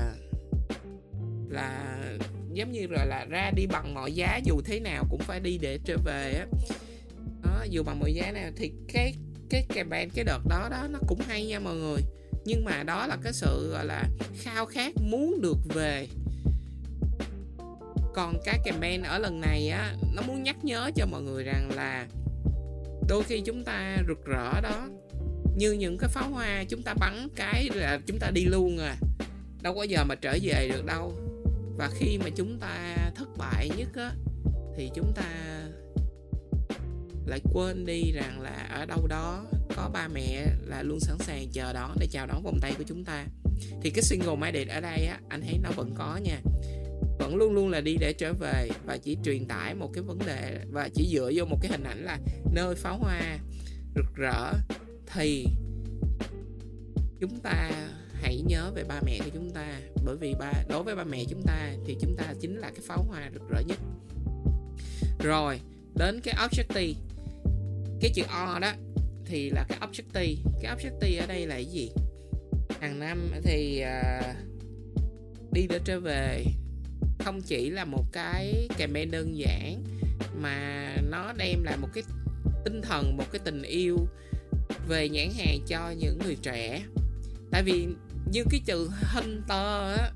là 1.50 1.98
giống 2.53 2.72
như 2.72 2.88
rồi 2.88 3.06
là 3.06 3.25
ra 3.30 3.51
đi 3.56 3.65
bằng 3.68 3.94
mọi 3.94 4.12
giá 4.12 4.39
dù 4.44 4.62
thế 4.65 4.80
nào 4.80 5.06
cũng 5.10 5.20
phải 5.20 5.39
đi 5.39 5.58
để 5.58 5.80
trở 5.86 5.98
về 6.06 6.34
á 6.39 6.46
dù 7.69 7.84
bằng 7.84 8.00
mọi 8.00 8.13
giá 8.13 8.31
nào 8.31 8.51
thì 8.55 8.72
cái 8.93 9.15
cái 9.50 9.65
campaign, 9.75 10.10
cái 10.10 10.25
đợt 10.25 10.45
đó 10.50 10.67
đó 10.72 10.88
nó 10.89 11.00
cũng 11.07 11.19
hay 11.27 11.45
nha 11.45 11.60
mọi 11.60 11.75
người. 11.75 12.01
Nhưng 12.45 12.65
mà 12.65 12.84
đó 12.84 13.07
là 13.07 13.17
cái 13.24 13.34
sự, 13.34 13.69
gọi 13.72 13.86
là, 13.86 14.03
khao 14.38 14.65
khát 14.65 14.93
muốn 15.01 15.41
được 15.41 15.57
về. 15.74 16.07
Còn 18.13 18.38
cái 18.45 18.60
campaign 18.65 19.03
ở 19.03 19.17
lần 19.17 19.41
này 19.41 19.69
á, 19.69 19.95
nó 20.15 20.22
muốn 20.22 20.43
nhắc 20.43 20.65
nhớ 20.65 20.91
cho 20.95 21.05
mọi 21.05 21.22
người 21.22 21.43
rằng 21.43 21.69
là 21.75 22.07
đôi 23.10 23.24
khi 23.24 23.41
chúng 23.41 23.63
ta 23.63 23.98
rực 24.07 24.25
rỡ 24.25 24.62
đó, 24.62 24.88
như 25.57 25.72
những 25.72 25.98
cái 25.98 26.10
pháo 26.10 26.29
hoa 26.29 26.63
chúng 26.69 26.84
ta 26.84 26.93
bắn 26.93 27.27
cái 27.36 27.69
là 27.74 28.00
chúng 28.05 28.19
ta 28.19 28.31
đi 28.31 28.45
luôn 28.45 28.77
à. 28.77 28.95
Đâu 29.62 29.75
có 29.75 29.84
giờ 29.84 30.03
mà 30.03 30.15
trở 30.15 30.38
về 30.41 30.69
được 30.74 30.86
đâu. 30.86 31.13
Và 31.77 31.89
khi 31.95 32.17
mà 32.17 32.29
chúng 32.36 32.60
ta 32.60 32.98
thất 33.15 33.38
bại 33.38 33.69
nhất 33.77 33.89
á, 33.95 34.12
thì 34.77 34.89
chúng 34.95 35.13
ta 35.15 35.24
lại 37.25 37.39
quên 37.53 37.86
đi 37.86 38.12
rằng 38.12 38.41
là 38.41 38.67
ở 38.72 38.86
đâu 38.86 39.08
đó 39.08 39.46
có 39.75 39.89
ba 39.94 40.08
mẹ 40.08 40.46
là 40.62 40.84
luôn 40.84 41.00
sẵn 41.00 41.17
sàng 41.20 41.48
chờ 41.51 41.74
đón 41.74 41.96
để 42.00 42.08
chào 42.12 42.27
đón 42.27 42.44
vòng 42.44 42.60
tay 42.62 42.74
của 42.77 42.84
chúng 42.88 43.05
ta. 43.05 43.25
Thì 43.82 43.89
cái 43.89 44.03
single 44.03 44.36
minded 44.36 44.67
ở 44.67 44.82
đây 44.82 45.05
á, 45.05 45.20
anh 45.29 45.41
thấy 45.41 45.60
nó 45.63 45.70
vẫn 45.75 45.94
có 45.96 46.17
nha. 46.24 46.39
Vẫn 47.20 47.36
luôn 47.36 47.53
luôn 47.53 47.70
là 47.70 47.82
đi 47.82 47.98
để 48.00 48.13
trở 48.13 48.34
về 48.34 48.70
và 48.86 48.98
chỉ 48.98 49.17
truyền 49.24 49.46
tải 49.46 49.75
một 49.75 49.91
cái 49.94 50.03
vấn 50.03 50.20
đề 50.25 50.60
và 50.72 50.89
chỉ 50.94 51.10
dựa 51.13 51.32
vô 51.36 51.46
một 51.46 51.58
cái 51.62 51.72
hình 51.72 51.84
ảnh 51.84 52.03
là 52.03 52.20
nơi 52.53 52.75
pháo 52.75 52.98
hoa 52.98 53.38
rực 53.96 54.15
rỡ. 54.15 54.53
Thì 55.13 55.46
chúng 57.20 57.39
ta 57.39 57.72
hãy 58.13 58.41
nhớ 58.48 58.72
về 58.75 58.84
ba 58.84 59.01
mẹ 59.05 59.20
của 59.24 59.29
chúng 59.34 59.50
ta, 59.50 59.79
bởi 60.05 60.17
vì 60.17 60.34
ba, 60.39 60.53
đối 60.70 60.84
với 60.84 60.96
ba 60.96 61.03
mẹ 61.03 61.24
chúng 61.29 61.41
ta 61.46 61.74
thì 61.86 61.98
chúng 62.01 62.15
ta 62.15 62.34
chính 62.41 62.58
là 62.58 62.70
cái 62.70 62.82
pháo 62.88 63.03
hoa 63.03 63.29
rực 63.34 63.50
rỡ 63.50 63.60
nhất. 63.67 63.77
Rồi, 65.20 65.60
đến 65.96 66.22
cái 66.24 66.36
objective 66.36 66.94
cái 68.06 68.14
chữ 68.14 68.24
O 68.30 68.60
đó 68.60 68.72
thì 69.26 69.50
là 69.50 69.66
cái 69.70 69.80
objective 69.80 70.36
cái 70.62 70.76
objective 70.76 71.22
ở 71.22 71.28
đây 71.28 71.48
là 71.48 71.56
cái 71.56 71.66
gì? 71.66 71.92
Hàng 72.82 73.00
năm 73.00 73.32
thì 73.44 73.84
uh, 73.84 74.36
đi 75.52 75.68
để 75.70 75.80
trở 75.86 76.00
về 76.00 76.46
không 77.20 77.42
chỉ 77.42 77.70
là 77.70 77.86
một 77.86 78.04
cái 78.12 78.68
campaign 78.78 79.12
đơn 79.12 79.38
giản 79.38 79.84
mà 80.42 80.88
nó 81.10 81.34
đem 81.38 81.64
lại 81.64 81.78
một 81.78 81.88
cái 81.94 82.04
tinh 82.66 82.82
thần 82.82 83.18
một 83.18 83.24
cái 83.32 83.40
tình 83.46 83.62
yêu 83.62 83.98
về 84.88 85.10
nhãn 85.10 85.30
hàng 85.38 85.60
cho 85.68 85.94
những 85.98 86.20
người 86.26 86.38
trẻ. 86.42 86.82
Tại 87.52 87.64
vì 87.64 87.88
như 88.32 88.44
cái 88.52 88.62
chữ 88.66 88.90
hunter 89.02 90.00
á 90.00 90.12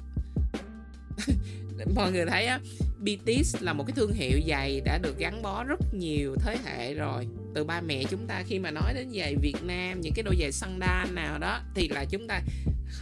mọi 1.95 2.11
người 2.11 2.25
thấy 2.25 2.45
á 2.45 2.59
BTS 2.99 3.55
là 3.59 3.73
một 3.73 3.83
cái 3.87 3.93
thương 3.95 4.13
hiệu 4.13 4.39
giày 4.47 4.81
đã 4.81 4.97
được 4.97 5.17
gắn 5.17 5.41
bó 5.41 5.63
rất 5.63 5.79
nhiều 5.93 6.35
thế 6.39 6.57
hệ 6.65 6.93
rồi. 6.93 7.27
Từ 7.53 7.63
ba 7.63 7.81
mẹ 7.81 8.03
chúng 8.09 8.27
ta 8.27 8.43
khi 8.47 8.59
mà 8.59 8.71
nói 8.71 8.93
đến 8.93 9.09
giày 9.11 9.35
Việt 9.35 9.63
Nam 9.63 10.01
những 10.01 10.13
cái 10.15 10.23
đôi 10.23 10.35
giày 10.39 10.51
sandal 10.51 11.11
nào 11.11 11.39
đó 11.39 11.61
thì 11.75 11.87
là 11.87 12.05
chúng 12.05 12.27
ta 12.27 12.41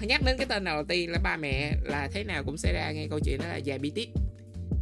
nhắc 0.01 0.21
đến 0.25 0.37
cái 0.37 0.47
tên 0.49 0.63
đầu 0.63 0.83
tiên 0.83 1.11
là 1.11 1.19
ba 1.23 1.37
mẹ 1.37 1.71
là 1.83 2.09
thế 2.13 2.23
nào 2.23 2.43
cũng 2.43 2.57
sẽ 2.57 2.73
ra 2.73 2.91
nghe 2.91 3.07
câu 3.09 3.19
chuyện 3.19 3.37
đó 3.37 3.47
là 3.47 3.59
giày 3.65 3.79
BTS 3.79 4.19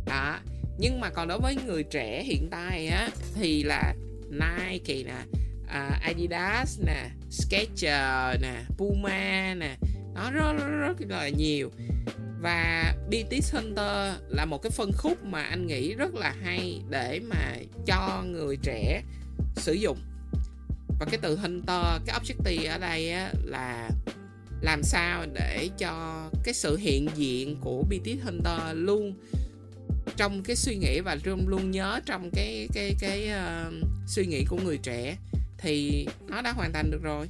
đó 0.06 0.40
nhưng 0.78 1.00
mà 1.00 1.10
còn 1.10 1.28
đối 1.28 1.40
với 1.40 1.56
người 1.66 1.84
trẻ 1.84 2.24
hiện 2.24 2.48
tại 2.52 2.88
á 2.88 3.10
thì 3.36 3.64
là 3.64 3.94
Nike 4.30 5.04
nè 5.04 5.18
uh, 5.64 6.02
Adidas 6.02 6.80
nè 6.86 7.10
Skechers 7.30 8.42
nè 8.42 8.64
Puma 8.78 9.54
nè 9.54 9.76
nó 10.16 10.32
rất, 10.32 10.54
rất 10.58 11.00
rất 11.00 11.10
là 11.10 11.30
nhiều 11.30 11.72
và 12.42 12.94
BTS 13.08 13.54
Hunter 13.54 14.16
là 14.30 14.46
một 14.46 14.62
cái 14.62 14.70
phân 14.70 14.92
khúc 14.98 15.24
mà 15.24 15.42
anh 15.42 15.68
nghĩ 15.68 15.94
rất 15.94 16.16
là 16.16 16.36
hay 16.44 16.82
để 16.90 17.20
mà 17.28 17.56
cho 17.86 18.24
người 18.26 18.58
trẻ 18.62 19.04
sử 19.56 19.74
dụng. 19.74 19.98
Và 21.00 21.06
cái 21.06 21.20
từ 21.22 21.36
Hunter 21.36 22.02
cái 22.06 22.20
objective 22.20 22.72
ở 22.72 22.78
đây 22.78 23.12
á, 23.12 23.32
là 23.44 23.90
làm 24.62 24.84
sao 24.84 25.26
để 25.34 25.70
cho 25.78 26.26
cái 26.44 26.54
sự 26.54 26.78
hiện 26.78 27.08
diện 27.16 27.56
của 27.62 27.84
BTS 27.84 28.24
Hunter 28.24 28.60
luôn 28.74 29.16
trong 30.18 30.44
cái 30.44 30.56
suy 30.56 30.76
nghĩ 30.76 31.00
và 31.00 31.18
luôn 31.24 31.48
luôn 31.48 31.72
nhớ 31.72 32.00
trong 32.06 32.30
cái 32.34 32.68
cái 32.74 32.96
cái 33.00 33.30
uh, 33.30 33.74
suy 34.08 34.26
nghĩ 34.26 34.46
của 34.50 34.58
người 34.64 34.78
trẻ 34.78 35.18
thì 35.58 36.08
nó 36.28 36.42
đã 36.42 36.52
hoàn 36.52 36.74
thành 36.74 36.92
được 36.92 37.04
rồi. 37.04 37.30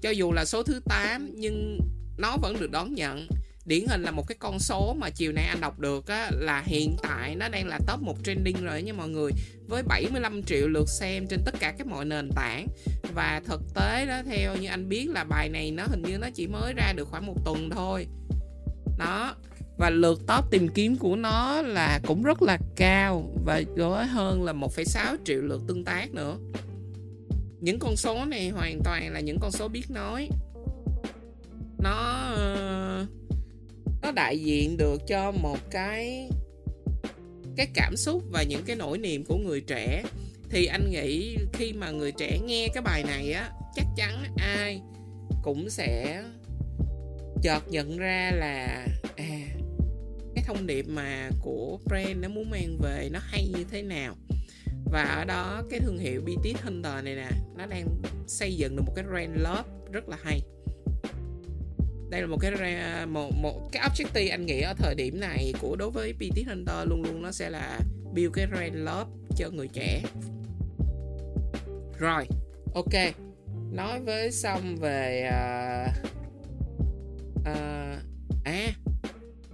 Cho 0.00 0.10
dù 0.10 0.32
là 0.32 0.44
số 0.44 0.62
thứ 0.62 0.80
8 0.84 1.30
nhưng 1.34 1.80
nó 2.18 2.36
vẫn 2.36 2.60
được 2.60 2.70
đón 2.70 2.94
nhận 2.94 3.28
điển 3.64 3.84
hình 3.88 4.02
là 4.02 4.10
một 4.10 4.26
cái 4.28 4.36
con 4.40 4.58
số 4.58 4.94
mà 4.98 5.10
chiều 5.10 5.32
nay 5.32 5.44
anh 5.44 5.60
đọc 5.60 5.78
được 5.78 6.06
á, 6.06 6.30
là 6.32 6.62
hiện 6.66 6.96
tại 7.02 7.36
nó 7.36 7.48
đang 7.48 7.66
là 7.66 7.78
top 7.88 8.02
một 8.02 8.16
trending 8.24 8.64
rồi 8.64 8.82
nha 8.82 8.92
mọi 8.92 9.08
người. 9.08 9.32
Với 9.68 9.82
75 9.82 10.42
triệu 10.42 10.68
lượt 10.68 10.88
xem 10.88 11.26
trên 11.26 11.40
tất 11.44 11.54
cả 11.60 11.74
các 11.78 11.86
mọi 11.86 12.04
nền 12.04 12.30
tảng. 12.36 12.66
Và 13.14 13.40
thực 13.44 13.60
tế 13.74 14.06
đó 14.06 14.22
theo 14.26 14.56
như 14.56 14.68
anh 14.68 14.88
biết 14.88 15.08
là 15.10 15.24
bài 15.24 15.48
này 15.48 15.70
nó 15.70 15.84
hình 15.86 16.02
như 16.02 16.18
nó 16.18 16.28
chỉ 16.34 16.46
mới 16.46 16.72
ra 16.72 16.92
được 16.92 17.08
khoảng 17.10 17.26
một 17.26 17.44
tuần 17.44 17.70
thôi. 17.70 18.06
Đó 18.98 19.34
và 19.78 19.90
lượt 19.90 20.20
top 20.26 20.50
tìm 20.50 20.68
kiếm 20.68 20.96
của 20.96 21.16
nó 21.16 21.62
là 21.62 22.00
cũng 22.06 22.22
rất 22.22 22.42
là 22.42 22.58
cao 22.76 23.34
và 23.44 23.62
có 23.78 24.02
hơn 24.02 24.42
là 24.42 24.52
1,6 24.52 25.16
triệu 25.24 25.42
lượt 25.42 25.62
tương 25.66 25.84
tác 25.84 26.14
nữa. 26.14 26.36
Những 27.60 27.78
con 27.78 27.96
số 27.96 28.24
này 28.24 28.48
hoàn 28.48 28.80
toàn 28.84 29.12
là 29.12 29.20
những 29.20 29.38
con 29.40 29.50
số 29.50 29.68
biết 29.68 29.90
nói. 29.90 30.28
Nó 31.78 31.90
ờ, 32.36 33.06
nó 34.02 34.12
đại 34.12 34.38
diện 34.38 34.76
được 34.76 35.02
cho 35.08 35.32
một 35.32 35.58
cái 35.70 36.28
cái 37.56 37.66
cảm 37.74 37.96
xúc 37.96 38.22
và 38.30 38.42
những 38.42 38.62
cái 38.66 38.76
nỗi 38.76 38.98
niềm 38.98 39.24
của 39.24 39.36
người 39.36 39.60
trẻ. 39.60 40.02
Thì 40.50 40.66
anh 40.66 40.90
nghĩ 40.90 41.36
khi 41.52 41.72
mà 41.72 41.90
người 41.90 42.12
trẻ 42.12 42.38
nghe 42.46 42.68
cái 42.74 42.82
bài 42.82 43.04
này 43.06 43.32
á, 43.32 43.50
chắc 43.74 43.86
chắn 43.96 44.24
ai 44.36 44.80
cũng 45.42 45.70
sẽ 45.70 46.22
chợt 47.42 47.68
nhận 47.68 47.98
ra 47.98 48.30
là 48.34 48.86
à 49.16 49.40
cái 50.34 50.44
thông 50.46 50.66
điệp 50.66 50.86
mà 50.88 51.30
của 51.40 51.78
brand 51.84 52.16
nó 52.20 52.28
muốn 52.28 52.50
mang 52.50 52.78
về 52.82 53.08
nó 53.12 53.18
hay 53.22 53.48
như 53.56 53.64
thế 53.70 53.82
nào. 53.82 54.16
Và 54.92 55.02
ở 55.02 55.24
đó 55.24 55.62
cái 55.70 55.80
thương 55.80 55.98
hiệu 55.98 56.20
BTS 56.20 56.62
Hunter 56.62 57.04
này 57.04 57.14
nè, 57.14 57.30
nó 57.56 57.66
đang 57.66 57.86
xây 58.26 58.56
dựng 58.56 58.76
được 58.76 58.82
một 58.86 58.92
cái 58.96 59.04
brand 59.04 59.36
love 59.36 59.92
rất 59.92 60.08
là 60.08 60.16
hay 60.22 60.40
đây 62.12 62.20
là 62.20 62.26
một 62.26 62.38
cái 62.40 62.52
một 63.06 63.30
một 63.34 63.72
cái 63.72 63.88
objective 63.88 64.30
anh 64.30 64.46
nghĩ 64.46 64.60
ở 64.60 64.74
thời 64.74 64.94
điểm 64.94 65.20
này 65.20 65.54
của 65.60 65.76
đối 65.76 65.90
với 65.90 66.12
PT 66.12 66.46
Hunter 66.46 66.88
luôn 66.88 67.02
luôn 67.04 67.22
nó 67.22 67.32
sẽ 67.32 67.50
là 67.50 67.80
build 68.14 68.32
cái 68.32 68.46
brand 68.46 68.74
love 68.74 69.10
cho 69.36 69.50
người 69.50 69.68
trẻ. 69.68 70.02
Rồi 71.98 72.26
ok. 72.74 73.14
Nói 73.72 74.00
với 74.00 74.30
xong 74.30 74.76
về 74.76 75.30
uh, 75.30 76.06
uh, 77.40 77.98
à 78.44 78.72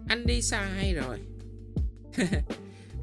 anh 0.08 0.26
đi 0.26 0.42
sai 0.42 0.94
rồi. 0.94 1.18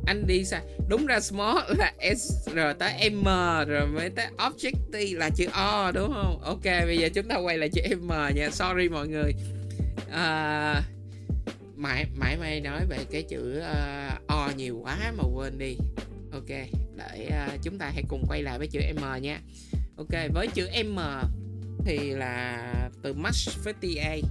anh 0.06 0.28
đi 0.28 0.46
sai 0.46 0.62
đúng 0.90 1.06
ra 1.06 1.20
small 1.20 1.58
là 1.78 1.94
s 2.16 2.50
rồi 2.54 2.74
tới 2.74 3.10
m 3.10 3.26
rồi 3.68 3.88
mới 3.88 4.10
tới 4.10 4.28
object 4.38 4.76
t 4.92 4.96
là 5.18 5.30
chữ 5.30 5.46
o 5.54 5.92
đúng 5.92 6.14
không? 6.14 6.42
Ok 6.42 6.64
bây 6.64 6.98
giờ 6.98 7.10
chúng 7.14 7.28
ta 7.28 7.36
quay 7.38 7.58
lại 7.58 7.70
chữ 7.70 7.82
m 7.96 8.08
nha. 8.08 8.50
Sorry 8.52 8.90
mọi 8.90 9.08
người. 9.08 9.34
À, 10.12 10.82
mãi 11.76 12.06
mãi 12.16 12.38
mày 12.38 12.62
nói 12.62 12.86
về 12.90 12.98
cái 13.12 13.24
chữ 13.24 13.60
uh, 13.60 14.28
o 14.28 14.50
nhiều 14.58 14.80
quá 14.84 15.14
mà 15.18 15.24
quên 15.34 15.58
đi. 15.58 15.78
Ok 16.32 16.50
để 16.96 17.30
uh, 17.30 17.62
chúng 17.64 17.78
ta 17.78 17.92
hãy 17.94 18.04
cùng 18.10 18.24
quay 18.30 18.44
lại 18.44 18.58
với 18.58 18.68
chữ 18.68 18.80
m 18.96 19.22
nha. 19.22 19.40
Ok 19.98 20.34
với 20.34 20.48
chữ 20.48 20.68
m 20.86 21.00
thì 21.86 21.98
là 21.98 22.64
từ 23.04 23.14
match 23.14 23.64
với 23.64 23.74
ta 23.82 24.22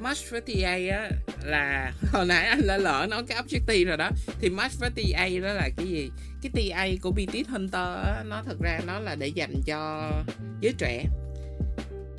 match 0.00 0.30
với 0.30 0.40
TA 0.40 0.96
á 0.96 1.10
là 1.44 1.92
hồi 2.12 2.26
nãy 2.26 2.46
anh 2.46 2.66
đã 2.66 2.76
lỡ 2.76 3.06
nói 3.10 3.22
cái 3.28 3.42
objective 3.42 3.86
rồi 3.86 3.96
đó. 3.96 4.10
Thì 4.40 4.50
match 4.50 4.74
với 4.80 4.90
TA 4.90 5.28
đó 5.42 5.52
là 5.52 5.68
cái 5.76 5.86
gì? 5.86 6.10
Cái 6.42 6.52
TA 6.70 6.86
của 7.02 7.10
BTS 7.10 7.48
Hunter 7.48 7.96
á, 8.04 8.24
nó 8.26 8.42
thật 8.46 8.56
ra 8.60 8.80
nó 8.86 9.00
là 9.00 9.14
để 9.14 9.26
dành 9.26 9.54
cho 9.66 10.10
giới 10.60 10.74
trẻ. 10.78 11.04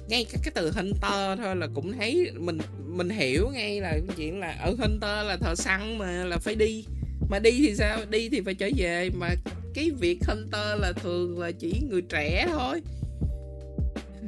Ngay 0.10 0.26
cái, 0.26 0.42
cái 0.44 0.52
từ 0.56 0.72
hunter 0.72 1.40
thôi 1.40 1.56
là 1.56 1.68
cũng 1.76 1.94
thấy 1.94 2.32
mình 2.36 2.58
mình 2.86 3.10
hiểu 3.10 3.50
ngay 3.54 3.82
là 3.82 4.00
chuyện 4.18 4.40
là 4.40 4.56
ở 4.62 4.76
hunter 4.80 5.28
là 5.28 5.38
thợ 5.42 5.56
săn 5.56 5.98
mà 5.98 6.24
là 6.24 6.38
phải 6.38 6.56
đi. 6.56 6.86
Mà 7.30 7.40
đi 7.40 7.52
thì 7.52 7.76
sao? 7.76 8.00
Đi 8.10 8.30
thì 8.30 8.42
phải 8.42 8.54
trở 8.54 8.70
về. 8.78 9.10
Mà 9.10 9.30
cái 9.74 9.92
việc 10.00 10.20
hunter 10.28 10.80
là 10.82 10.92
thường 10.92 11.40
là 11.40 11.52
chỉ 11.52 11.82
người 11.90 12.02
trẻ 12.02 12.48
thôi. 12.52 12.82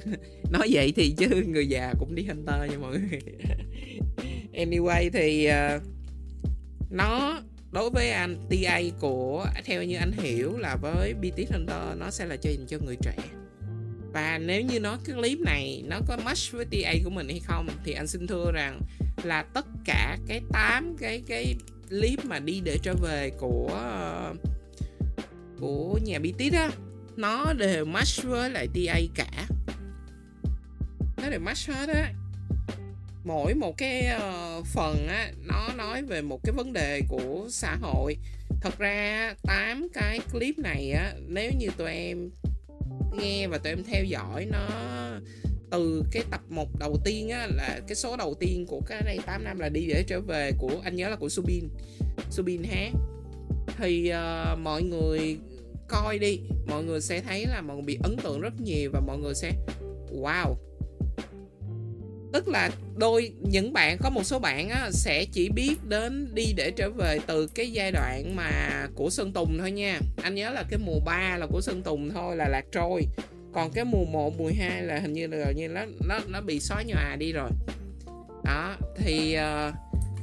nói 0.51 0.67
vậy 0.71 0.93
thì 0.95 1.13
chứ 1.17 1.43
người 1.47 1.67
già 1.67 1.93
cũng 1.99 2.15
đi 2.15 2.23
hunter 2.23 2.71
nha 2.71 2.77
mọi 2.77 2.97
người. 2.99 3.19
Anyway 4.53 5.09
thì 5.13 5.49
uh, 5.49 5.81
nó 6.89 7.41
đối 7.71 7.89
với 7.89 8.11
anh 8.11 8.35
TA 8.49 8.81
của 8.99 9.45
theo 9.65 9.83
như 9.83 9.97
anh 9.97 10.11
hiểu 10.11 10.57
là 10.57 10.75
với 10.75 11.13
BT 11.13 11.51
Hunter 11.51 11.97
nó 11.97 12.11
sẽ 12.11 12.25
là 12.25 12.35
chơi 12.35 12.55
dành 12.57 12.67
cho 12.67 12.77
người 12.85 12.95
trẻ. 13.01 13.15
Và 14.13 14.37
nếu 14.37 14.61
như 14.61 14.79
nó 14.79 14.97
cái 15.05 15.15
clip 15.15 15.39
này 15.39 15.83
nó 15.87 15.99
có 16.07 16.17
match 16.25 16.51
với 16.51 16.65
TA 16.65 16.93
của 17.03 17.09
mình 17.09 17.29
hay 17.29 17.39
không 17.39 17.67
thì 17.85 17.93
anh 17.93 18.07
xin 18.07 18.27
thưa 18.27 18.51
rằng 18.53 18.81
là 19.23 19.43
tất 19.43 19.65
cả 19.85 20.17
cái 20.27 20.41
tám 20.53 20.95
cái 20.99 21.21
cái 21.27 21.55
clip 21.89 22.25
mà 22.25 22.39
đi 22.39 22.61
để 22.63 22.77
trở 22.83 22.93
về 23.01 23.31
của 23.39 23.81
uh, 24.31 24.37
của 25.59 25.99
nhà 26.03 26.19
BT 26.19 26.53
á 26.53 26.71
nó 27.15 27.53
đều 27.53 27.85
match 27.85 28.23
với 28.23 28.49
lại 28.49 28.67
TA 28.73 28.99
cả 29.15 29.47
nó 31.29 31.31
đều 31.31 31.39
match 31.39 31.67
hết 31.67 31.89
á. 31.89 32.13
Mỗi 33.23 33.53
một 33.53 33.77
cái 33.77 34.07
uh, 34.17 34.65
phần 34.65 35.07
á 35.07 35.31
nó 35.45 35.69
nói 35.77 36.01
về 36.01 36.21
một 36.21 36.39
cái 36.43 36.53
vấn 36.53 36.73
đề 36.73 37.01
của 37.07 37.47
xã 37.49 37.75
hội. 37.75 38.17
Thật 38.61 38.79
ra 38.79 39.33
tám 39.43 39.87
cái 39.93 40.19
clip 40.31 40.57
này 40.57 40.91
á 40.91 41.13
nếu 41.27 41.51
như 41.59 41.67
tụi 41.77 41.91
em 41.91 42.29
nghe 43.13 43.47
và 43.47 43.57
tụi 43.57 43.71
em 43.71 43.83
theo 43.83 44.03
dõi 44.03 44.45
nó 44.45 44.67
từ 45.71 46.03
cái 46.11 46.23
tập 46.31 46.41
1 46.49 46.79
đầu 46.79 46.97
tiên 47.05 47.29
á 47.29 47.47
là 47.47 47.79
cái 47.87 47.95
số 47.95 48.17
đầu 48.17 48.35
tiên 48.39 48.65
của 48.67 48.81
cái 48.87 49.01
đây 49.05 49.19
8 49.25 49.43
năm 49.43 49.59
là 49.59 49.69
đi 49.69 49.85
để 49.85 50.03
trở 50.07 50.21
về 50.21 50.51
của 50.57 50.81
anh 50.83 50.95
nhớ 50.95 51.09
là 51.09 51.15
của 51.15 51.29
Subin 51.29 51.69
Subin 52.29 52.63
hát 52.63 52.91
thì 53.77 54.11
uh, 54.11 54.59
mọi 54.59 54.83
người 54.83 55.37
coi 55.87 56.19
đi 56.19 56.39
mọi 56.67 56.83
người 56.83 57.01
sẽ 57.01 57.21
thấy 57.21 57.45
là 57.45 57.61
mọi 57.61 57.75
người 57.75 57.85
bị 57.85 57.97
ấn 58.03 58.17
tượng 58.23 58.41
rất 58.41 58.53
nhiều 58.61 58.91
và 58.93 58.99
mọi 58.99 59.17
người 59.17 59.35
sẽ 59.35 59.51
wow 60.11 60.55
tức 62.33 62.47
là 62.47 62.69
đôi 62.95 63.31
những 63.41 63.73
bạn 63.73 63.97
có 64.01 64.09
một 64.09 64.23
số 64.23 64.39
bạn 64.39 64.69
á, 64.69 64.89
sẽ 64.91 65.25
chỉ 65.25 65.49
biết 65.49 65.75
đến 65.87 66.35
đi 66.35 66.53
để 66.55 66.71
trở 66.71 66.89
về 66.89 67.17
từ 67.27 67.47
cái 67.47 67.71
giai 67.71 67.91
đoạn 67.91 68.35
mà 68.35 68.51
của 68.95 69.09
Sơn 69.09 69.33
Tùng 69.33 69.57
thôi 69.59 69.71
nha. 69.71 69.99
Anh 70.21 70.35
nhớ 70.35 70.49
là 70.49 70.63
cái 70.69 70.79
mùa 70.85 70.99
3 71.05 71.37
là 71.37 71.47
của 71.47 71.61
Sơn 71.61 71.83
Tùng 71.83 72.09
thôi 72.09 72.35
là 72.35 72.47
lạc 72.47 72.65
trôi. 72.71 73.05
Còn 73.53 73.71
cái 73.71 73.85
mùa 73.85 74.05
1, 74.05 74.37
mùa 74.37 74.51
2 74.59 74.83
là 74.83 74.99
hình 74.99 75.13
như 75.13 75.27
là 75.27 75.51
như 75.51 75.67
nó 75.67 75.85
nó 76.07 76.19
nó 76.27 76.41
bị 76.41 76.59
xóa 76.59 76.83
nhòa 76.87 77.15
đi 77.15 77.31
rồi. 77.31 77.49
Đó 78.45 78.75
thì 78.97 79.37
uh, 79.37 79.73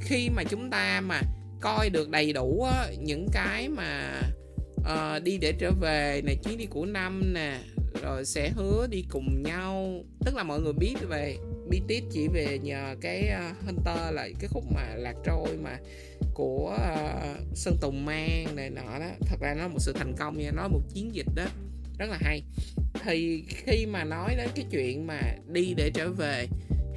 khi 0.01 0.29
mà 0.31 0.43
chúng 0.45 0.71
ta 0.71 1.01
mà 1.01 1.21
coi 1.61 1.91
được 1.91 2.11
đầy 2.11 2.33
đủ 2.33 2.63
á, 2.73 2.89
những 2.99 3.29
cái 3.33 3.69
mà 3.69 4.23
uh, 4.81 5.23
đi 5.23 5.39
để 5.39 5.53
trở 5.59 5.71
về 5.81 6.23
này 6.25 6.37
chuyến 6.45 6.59
đi 6.59 6.67
của 6.67 6.85
năm 6.87 7.35
nè 7.35 7.59
rồi 8.03 8.25
sẽ 8.25 8.51
hứa 8.51 8.87
đi 8.91 9.05
cùng 9.11 9.43
nhau. 9.43 10.05
Tức 10.25 10.37
là 10.37 10.43
mọi 10.43 10.61
người 10.61 10.73
biết 10.73 10.95
về. 11.09 11.37
BTS 11.69 12.05
chỉ 12.11 12.29
về 12.29 12.59
nhờ 12.63 12.97
cái 13.01 13.31
uh, 13.51 13.65
Hunter 13.67 14.15
lại 14.15 14.35
cái 14.41 14.49
khúc 14.49 14.65
mà 14.75 14.95
lạc 14.97 15.15
trôi 15.25 15.57
mà 15.63 15.79
của 16.35 16.77
uh, 16.77 17.57
Sơn 17.57 17.77
Tùng 17.81 18.05
mang 18.05 18.57
này 18.57 18.71
nọ 18.71 18.99
đó. 18.99 19.09
Thật 19.21 19.37
ra 19.41 19.55
nó 19.55 19.63
là 19.63 19.69
một 19.69 19.79
sự 19.81 19.93
thành 19.93 20.15
công 20.19 20.39
nha 20.39 20.51
nó 20.57 20.63
là 20.63 20.69
một 20.69 20.83
chiến 20.95 21.15
dịch 21.15 21.29
đó. 21.35 21.47
Rất 21.99 22.07
là 22.11 22.19
hay. 22.21 22.43
Thì 23.05 23.45
khi 23.49 23.87
mà 23.87 24.05
nói 24.05 24.35
đến 24.37 24.49
cái 24.55 24.65
chuyện 24.71 25.07
mà 25.07 25.21
đi 25.53 25.75
để 25.77 25.91
trở 25.95 26.11
về 26.11 26.47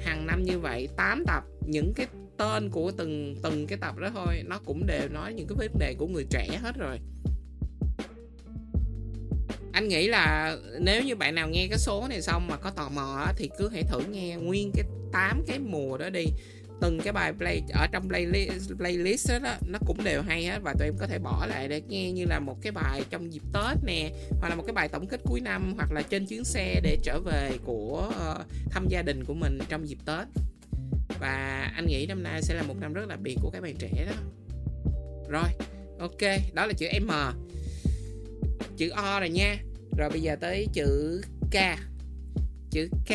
hàng 0.00 0.26
năm 0.26 0.42
như 0.42 0.58
vậy 0.58 0.88
8 0.96 1.24
tập 1.26 1.44
những 1.66 1.92
cái 1.96 2.06
tên 2.36 2.70
của 2.70 2.92
từng 2.96 3.36
từng 3.42 3.66
cái 3.66 3.78
tập 3.80 3.96
đó 3.98 4.10
thôi 4.14 4.42
nó 4.46 4.60
cũng 4.64 4.86
đều 4.86 5.08
nói 5.08 5.34
những 5.34 5.46
cái 5.46 5.56
vấn 5.58 5.78
đề 5.78 5.94
của 5.98 6.06
người 6.06 6.26
trẻ 6.30 6.48
hết 6.62 6.76
rồi 6.78 6.98
anh 9.72 9.88
nghĩ 9.88 10.08
là 10.08 10.56
nếu 10.80 11.02
như 11.02 11.16
bạn 11.16 11.34
nào 11.34 11.48
nghe 11.48 11.66
cái 11.70 11.78
số 11.78 12.06
này 12.08 12.22
xong 12.22 12.46
mà 12.48 12.56
có 12.56 12.70
tò 12.70 12.88
mò 12.88 13.26
thì 13.36 13.50
cứ 13.58 13.68
hãy 13.68 13.82
thử 13.82 14.00
nghe 14.00 14.36
nguyên 14.36 14.72
cái 14.74 14.84
8 15.12 15.44
cái 15.46 15.58
mùa 15.58 15.98
đó 15.98 16.10
đi. 16.10 16.26
Từng 16.80 17.00
cái 17.04 17.12
bài 17.12 17.32
play 17.32 17.62
ở 17.72 17.86
trong 17.92 18.08
playlist 18.08 18.70
playlist 18.78 19.30
đó, 19.30 19.38
đó 19.38 19.54
nó 19.66 19.78
cũng 19.86 20.04
đều 20.04 20.22
hay 20.22 20.44
hết 20.44 20.58
và 20.62 20.74
tụi 20.78 20.88
em 20.88 20.94
có 20.98 21.06
thể 21.06 21.18
bỏ 21.18 21.46
lại 21.46 21.68
để 21.68 21.80
nghe 21.88 22.12
như 22.12 22.24
là 22.28 22.40
một 22.40 22.56
cái 22.62 22.72
bài 22.72 23.02
trong 23.10 23.32
dịp 23.32 23.42
Tết 23.52 23.76
nè 23.84 24.10
hoặc 24.40 24.48
là 24.48 24.54
một 24.54 24.62
cái 24.66 24.72
bài 24.72 24.88
tổng 24.88 25.06
kết 25.06 25.20
cuối 25.24 25.40
năm 25.40 25.74
hoặc 25.76 25.92
là 25.92 26.02
trên 26.02 26.26
chuyến 26.26 26.44
xe 26.44 26.80
để 26.82 26.98
trở 27.02 27.20
về 27.20 27.50
của 27.64 28.08
uh, 28.08 28.46
thăm 28.70 28.88
gia 28.88 29.02
đình 29.02 29.24
của 29.24 29.34
mình 29.34 29.58
trong 29.68 29.88
dịp 29.88 29.98
Tết. 30.04 30.26
Và 31.20 31.70
anh 31.74 31.86
nghĩ 31.86 32.06
năm 32.06 32.22
nay 32.22 32.42
sẽ 32.42 32.54
là 32.54 32.62
một 32.62 32.74
năm 32.80 32.92
rất 32.92 33.08
đặc 33.08 33.20
biệt 33.20 33.36
của 33.42 33.50
các 33.50 33.62
bạn 33.62 33.76
trẻ 33.78 34.06
đó. 34.06 34.12
Rồi 35.28 35.48
ok 35.98 36.40
đó 36.54 36.66
là 36.66 36.72
chữ 36.72 36.86
M 37.06 37.10
chữ 38.80 38.88
O 38.88 39.20
rồi 39.20 39.28
nha. 39.28 39.58
Rồi 39.98 40.10
bây 40.10 40.20
giờ 40.20 40.36
tới 40.40 40.66
chữ 40.72 41.20
K. 41.50 41.56
Chữ 42.70 42.88
K 43.06 43.12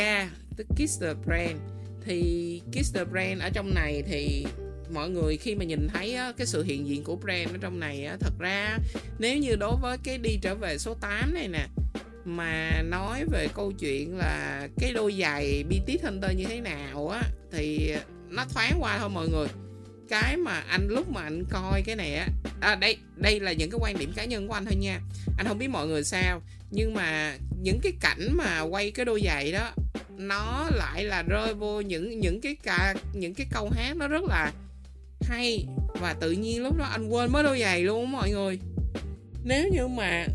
tức 0.57 0.67
Kiss 0.75 1.01
the 1.01 1.13
Brand. 1.25 1.59
Thì 2.05 2.61
Kiss 2.71 2.95
the 2.95 3.03
Brand 3.03 3.41
ở 3.41 3.49
trong 3.49 3.73
này 3.73 4.03
thì 4.07 4.45
mọi 4.93 5.09
người 5.09 5.37
khi 5.37 5.55
mà 5.55 5.65
nhìn 5.65 5.87
thấy 5.93 6.13
á, 6.13 6.31
cái 6.37 6.47
sự 6.47 6.63
hiện 6.63 6.87
diện 6.87 7.03
của 7.03 7.15
brand 7.15 7.51
ở 7.51 7.57
trong 7.61 7.79
này 7.79 8.05
á, 8.05 8.17
thật 8.19 8.33
ra 8.39 8.77
nếu 9.19 9.37
như 9.37 9.55
đối 9.55 9.75
với 9.81 9.97
cái 10.03 10.17
đi 10.17 10.39
trở 10.41 10.55
về 10.55 10.77
số 10.77 10.93
8 10.93 11.33
này 11.33 11.47
nè 11.47 11.67
mà 12.25 12.81
nói 12.81 13.25
về 13.31 13.47
câu 13.53 13.71
chuyện 13.71 14.17
là 14.17 14.67
cái 14.77 14.93
đôi 14.93 15.15
giày 15.19 15.63
BT 15.63 16.03
Hunter 16.03 16.31
như 16.37 16.45
thế 16.45 16.61
nào 16.61 17.09
á 17.09 17.21
thì 17.51 17.95
nó 18.29 18.45
thoáng 18.53 18.77
qua 18.79 18.97
thôi 18.99 19.09
mọi 19.09 19.27
người 19.29 19.47
cái 20.09 20.37
mà 20.37 20.63
anh 20.67 20.87
lúc 20.87 21.09
mà 21.09 21.21
anh 21.21 21.43
coi 21.49 21.81
cái 21.81 21.95
này 21.95 22.15
á 22.15 22.27
à, 22.59 22.75
đây 22.75 22.97
đây 23.15 23.39
là 23.39 23.53
những 23.53 23.71
cái 23.71 23.79
quan 23.81 23.97
điểm 23.99 24.13
cá 24.15 24.25
nhân 24.25 24.47
của 24.47 24.53
anh 24.53 24.65
thôi 24.65 24.75
nha. 24.75 24.99
Anh 25.37 25.47
không 25.47 25.57
biết 25.57 25.67
mọi 25.67 25.87
người 25.87 26.03
sao 26.03 26.41
nhưng 26.71 26.93
mà 26.93 27.37
những 27.61 27.79
cái 27.83 27.93
cảnh 27.99 28.27
mà 28.31 28.61
quay 28.61 28.91
cái 28.91 29.05
đôi 29.05 29.21
giày 29.25 29.51
đó 29.51 29.71
nó 30.17 30.69
lại 30.71 31.03
là 31.03 31.23
rơi 31.23 31.53
vô 31.53 31.81
những 31.81 32.19
những 32.19 32.41
cái 32.41 32.55
ca 32.63 32.95
những 33.13 33.33
cái 33.33 33.47
câu 33.51 33.69
hát 33.69 33.97
nó 33.97 34.07
rất 34.07 34.23
là 34.23 34.51
hay. 35.21 35.65
Và 35.99 36.13
tự 36.13 36.31
nhiên 36.31 36.63
lúc 36.63 36.77
đó 36.77 36.85
anh 36.85 37.07
quên 37.07 37.31
mới 37.31 37.43
đôi 37.43 37.59
giày 37.59 37.83
luôn 37.83 38.11
mọi 38.11 38.31
người. 38.31 38.59
Nếu 39.43 39.69
như 39.73 39.87
mà 39.87 40.27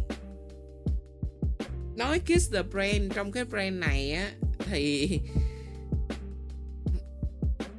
nói 1.96 2.20
kiss 2.20 2.52
the 2.52 2.62
brand 2.62 3.12
trong 3.14 3.32
cái 3.32 3.44
brand 3.44 3.76
này 3.76 4.12
á 4.12 4.30
thì 4.70 5.20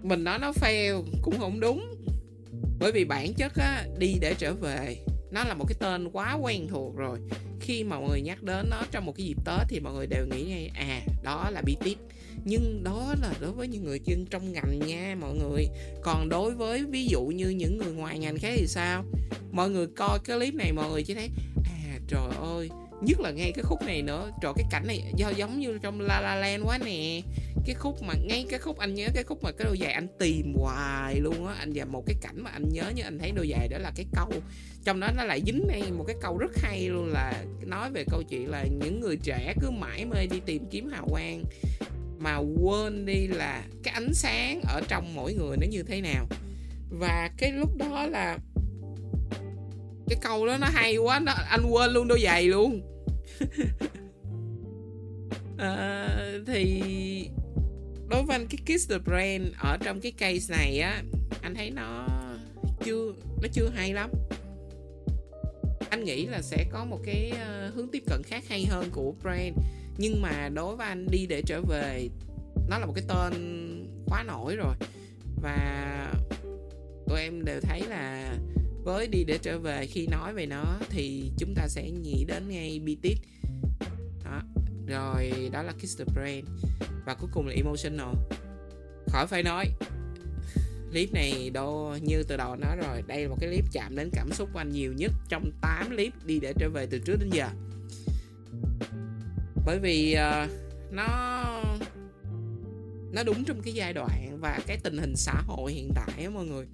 mình 0.03 0.24
nói 0.24 0.39
nó 0.39 0.51
fail 0.51 1.03
cũng 1.22 1.39
không 1.39 1.60
đúng. 1.60 1.96
Bởi 2.79 2.91
vì 2.91 3.05
bản 3.05 3.34
chất 3.34 3.51
á, 3.55 3.86
đi 3.98 4.17
để 4.22 4.34
trở 4.38 4.53
về, 4.53 4.98
nó 5.31 5.43
là 5.43 5.53
một 5.53 5.65
cái 5.67 5.75
tên 5.79 6.10
quá 6.12 6.34
quen 6.41 6.67
thuộc 6.67 6.96
rồi. 6.96 7.20
Khi 7.60 7.84
mà 7.84 8.00
mọi 8.00 8.10
người 8.10 8.22
nhắc 8.22 8.43
đến 8.43 8.67
nó 8.70 8.84
trong 8.91 9.05
một 9.05 9.13
cái 9.17 9.25
dịp 9.25 9.38
tết 9.46 9.67
thì 9.70 9.79
mọi 9.79 9.93
người 9.93 10.08
đều 10.08 10.25
nghĩ 10.25 10.43
ngay 10.43 10.72
à 10.75 11.01
đó 11.24 11.50
là 11.51 11.62
bi 11.62 11.75
tiếp 11.84 11.96
nhưng 12.46 12.84
đó 12.84 13.15
là 13.22 13.34
đối 13.41 13.51
với 13.51 13.67
những 13.67 13.84
người 13.84 14.00
chuyên 14.00 14.25
trong 14.29 14.51
ngành 14.51 14.79
nha 14.88 15.15
mọi 15.22 15.36
người. 15.36 15.67
Còn 16.01 16.29
đối 16.29 16.51
với 16.51 16.86
ví 16.86 17.05
dụ 17.05 17.22
như 17.22 17.50
những 17.50 17.77
người 17.77 17.93
ngoài 17.93 18.20
ngành 18.20 18.38
khác 18.38 18.53
thì 18.55 18.67
sao? 18.67 19.05
Mọi 19.51 19.70
người 19.70 19.88
coi 19.88 20.20
cái 20.24 20.38
clip 20.38 20.53
này 20.53 20.74
mọi 20.74 20.89
người 20.91 21.03
chỉ 21.03 21.13
thấy 21.13 21.29
à 21.63 22.00
trời 22.08 22.29
ơi 22.39 22.70
nhất 23.01 23.20
là 23.20 23.31
ngay 23.31 23.51
cái 23.55 23.63
khúc 23.63 23.81
này 23.81 24.01
nữa. 24.01 24.31
Trời, 24.41 24.53
cái 24.55 24.65
cảnh 24.72 24.88
này 24.88 25.03
do, 25.15 25.29
giống 25.29 25.60
như 25.60 25.79
trong 25.81 26.01
La 26.01 26.22
La 26.22 26.36
Land 26.36 26.63
quá 26.65 26.77
nè. 26.86 27.22
Cái 27.65 27.76
khúc 27.76 28.04
mà 28.04 28.13
ngay 28.26 28.45
cái 28.49 28.60
khúc, 28.60 28.78
anh 28.78 28.93
nhớ 28.93 29.08
cái 29.13 29.23
khúc 29.23 29.43
mà 29.43 29.52
cái 29.52 29.65
đôi 29.65 29.78
giày 29.78 29.91
anh 29.91 30.08
tìm 30.19 30.54
hoài 30.58 31.19
luôn 31.19 31.47
á. 31.47 31.54
Anh 31.60 31.71
và 31.76 31.86
một 31.86 32.04
cái 32.06 32.15
cảnh 32.21 32.41
mà 32.43 32.49
anh 32.49 32.69
nhớ 32.71 32.84
như 32.95 33.04
anh 33.04 33.19
thấy 33.19 33.32
đôi 33.32 33.49
giày 33.52 33.67
đó 33.67 33.78
là 33.78 33.91
cái 33.95 34.06
câu, 34.15 34.32
trong 34.84 34.99
đó 34.99 35.08
nó 35.17 35.23
lại 35.23 35.41
dính 35.45 35.65
ngay 35.67 35.84
một 35.91 36.04
cái 36.08 36.15
câu 36.21 36.38
rất 36.38 36.52
hay 36.58 36.89
luôn 36.89 37.08
là 37.13 37.43
nói 37.65 37.89
về 37.91 38.04
câu 38.12 38.23
chuyện 38.30 38.49
là 38.49 38.63
những 38.63 38.99
người 38.99 39.17
trẻ 39.23 39.54
cứ 39.62 39.69
mãi 39.69 40.06
mê 40.06 40.28
đi 40.32 40.39
tìm 40.45 40.65
kiếm 40.71 40.89
hào 40.89 41.08
quang 41.10 41.43
mà 42.19 42.38
quên 42.38 43.06
đi 43.06 43.28
là 43.28 43.63
cái 43.84 43.93
ánh 43.93 44.13
sáng 44.13 44.62
ở 44.67 44.82
trong 44.88 45.15
mỗi 45.15 45.34
người 45.34 45.58
nó 45.58 45.67
như 45.69 45.84
thế 45.84 46.02
nào. 46.02 46.28
Và 46.89 47.30
cái 47.38 47.52
lúc 47.52 47.78
đó 47.78 48.06
là 48.06 48.38
cái 50.10 50.19
câu 50.21 50.47
đó 50.47 50.58
nó 50.58 50.67
hay 50.73 50.97
quá, 50.97 51.19
nó, 51.19 51.34
anh 51.49 51.65
quên 51.69 51.91
luôn 51.91 52.08
đôi 52.08 52.21
giày 52.21 52.43
luôn. 52.43 52.82
à, 55.58 56.08
thì 56.47 56.82
đối 58.10 58.23
với 58.23 58.36
anh 58.36 58.47
cái 58.47 58.77
Kiss 58.77 58.89
the 58.89 58.97
Brand 58.97 59.43
ở 59.60 59.77
trong 59.84 60.01
cái 60.01 60.12
case 60.12 60.56
này 60.58 60.80
á 60.80 61.04
anh 61.41 61.56
thấy 61.56 61.71
nó 61.71 62.08
chưa 62.84 63.13
nó 63.41 63.47
chưa 63.54 63.69
hay 63.75 63.93
lắm. 63.93 64.10
Anh 65.89 66.04
nghĩ 66.04 66.25
là 66.25 66.41
sẽ 66.41 66.65
có 66.71 66.86
một 66.86 66.99
cái 67.06 67.34
ờ, 67.39 67.71
hướng 67.75 67.88
tiếp 67.91 68.04
cận 68.08 68.21
khác 68.23 68.43
hay 68.49 68.65
hơn 68.65 68.89
của 68.91 69.13
brand 69.23 69.58
nhưng 69.97 70.21
mà 70.21 70.49
đối 70.54 70.75
với 70.75 70.88
anh 70.88 71.08
đi 71.12 71.25
để 71.25 71.41
trở 71.41 71.62
về 71.62 72.10
nó 72.69 72.77
là 72.77 72.86
một 72.86 72.93
cái 72.95 73.04
tên 73.08 73.34
quá 74.06 74.23
nổi 74.23 74.56
rồi. 74.56 74.75
Và 75.41 76.13
tụi 77.08 77.21
em 77.21 77.45
đều 77.45 77.60
thấy 77.62 77.82
là 77.82 78.34
với 78.84 79.08
đi 79.08 79.24
để 79.24 79.38
trở 79.41 79.60
về 79.60 79.86
khi 79.86 80.08
nói 80.08 80.34
về 80.34 80.46
nó 80.46 80.63
thì 80.89 81.32
chúng 81.38 81.54
ta 81.56 81.67
sẽ 81.67 81.89
nghĩ 81.91 82.26
đến 82.28 82.50
ngay 82.50 82.80
BTS 82.80 83.22
đó 84.26 84.41
rồi 84.88 85.50
đó 85.52 85.62
là 85.62 85.72
Kiss 85.72 86.00
the 86.00 86.06
Brand 86.06 86.46
và 87.06 87.13
cuối 87.13 87.30
cùng 87.34 87.48
là 87.48 87.54
Emotional. 87.54 88.15
Khỏi 89.08 89.28
phải 89.28 89.44
nói 89.44 89.65
clip 90.91 91.13
này 91.13 91.50
đâu 91.50 91.96
như 92.02 92.24
từ 92.24 92.38
đầu 92.38 92.56
nói 92.56 92.78
rồi. 92.78 93.02
Đây 93.08 93.24
là 93.24 93.30
một 93.30 93.38
cái 93.39 93.50
clip 93.50 93.65
chạm 93.72 93.96
đến 93.96 94.10
cảm 94.13 94.32
xúc 94.32 94.50
của 94.54 94.60
anh 94.60 94.70
nhiều 94.70 94.94
nhất 94.94 95.12
trong 95.30 95.52
8 95.62 95.89
clip 95.89 96.13
đi 96.26 96.39
để 96.39 96.54
trở 96.60 96.70
về 96.70 96.88
từ 96.91 97.00
trước 97.00 97.15
đến 97.20 97.30
giờ. 97.30 97.50
Bởi 99.65 99.80
vì 99.80 100.15
uh, 100.15 100.50
nó 100.91 101.08
nó 103.12 103.24
đúng 103.24 103.44
trong 103.44 103.62
cái 103.62 103.74
giai 103.74 103.94
đoạn 103.94 104.38
và 104.41 104.60
cái 104.67 104.78
tình 104.84 104.98
hình 104.98 105.15
xã 105.15 105.41
hội 105.48 105.74
hiện 105.74 105.91
tại 105.96 106.24
á 106.24 106.30
mọi 106.30 106.46
người 106.46 106.65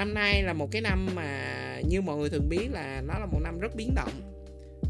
năm 0.00 0.14
nay 0.14 0.42
là 0.42 0.52
một 0.52 0.68
cái 0.70 0.82
năm 0.82 1.08
mà 1.14 1.80
như 1.88 2.00
mọi 2.00 2.16
người 2.16 2.30
thường 2.30 2.48
biết 2.48 2.68
là 2.70 3.02
nó 3.06 3.14
là 3.18 3.26
một 3.26 3.38
năm 3.42 3.58
rất 3.58 3.74
biến 3.76 3.94
động. 3.94 4.12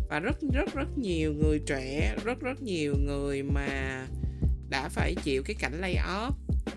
Và 0.08 0.20
rất 0.20 0.36
rất 0.52 0.74
rất 0.74 0.98
nhiều 0.98 1.32
người 1.32 1.60
trẻ, 1.66 2.16
rất 2.24 2.40
rất 2.40 2.62
nhiều 2.62 2.94
người 3.06 3.42
mà 3.42 4.06
đã 4.68 4.88
phải 4.88 5.14
chịu 5.22 5.42
cái 5.42 5.56
cảnh 5.58 5.80
lay 5.80 5.96
off 5.96 6.30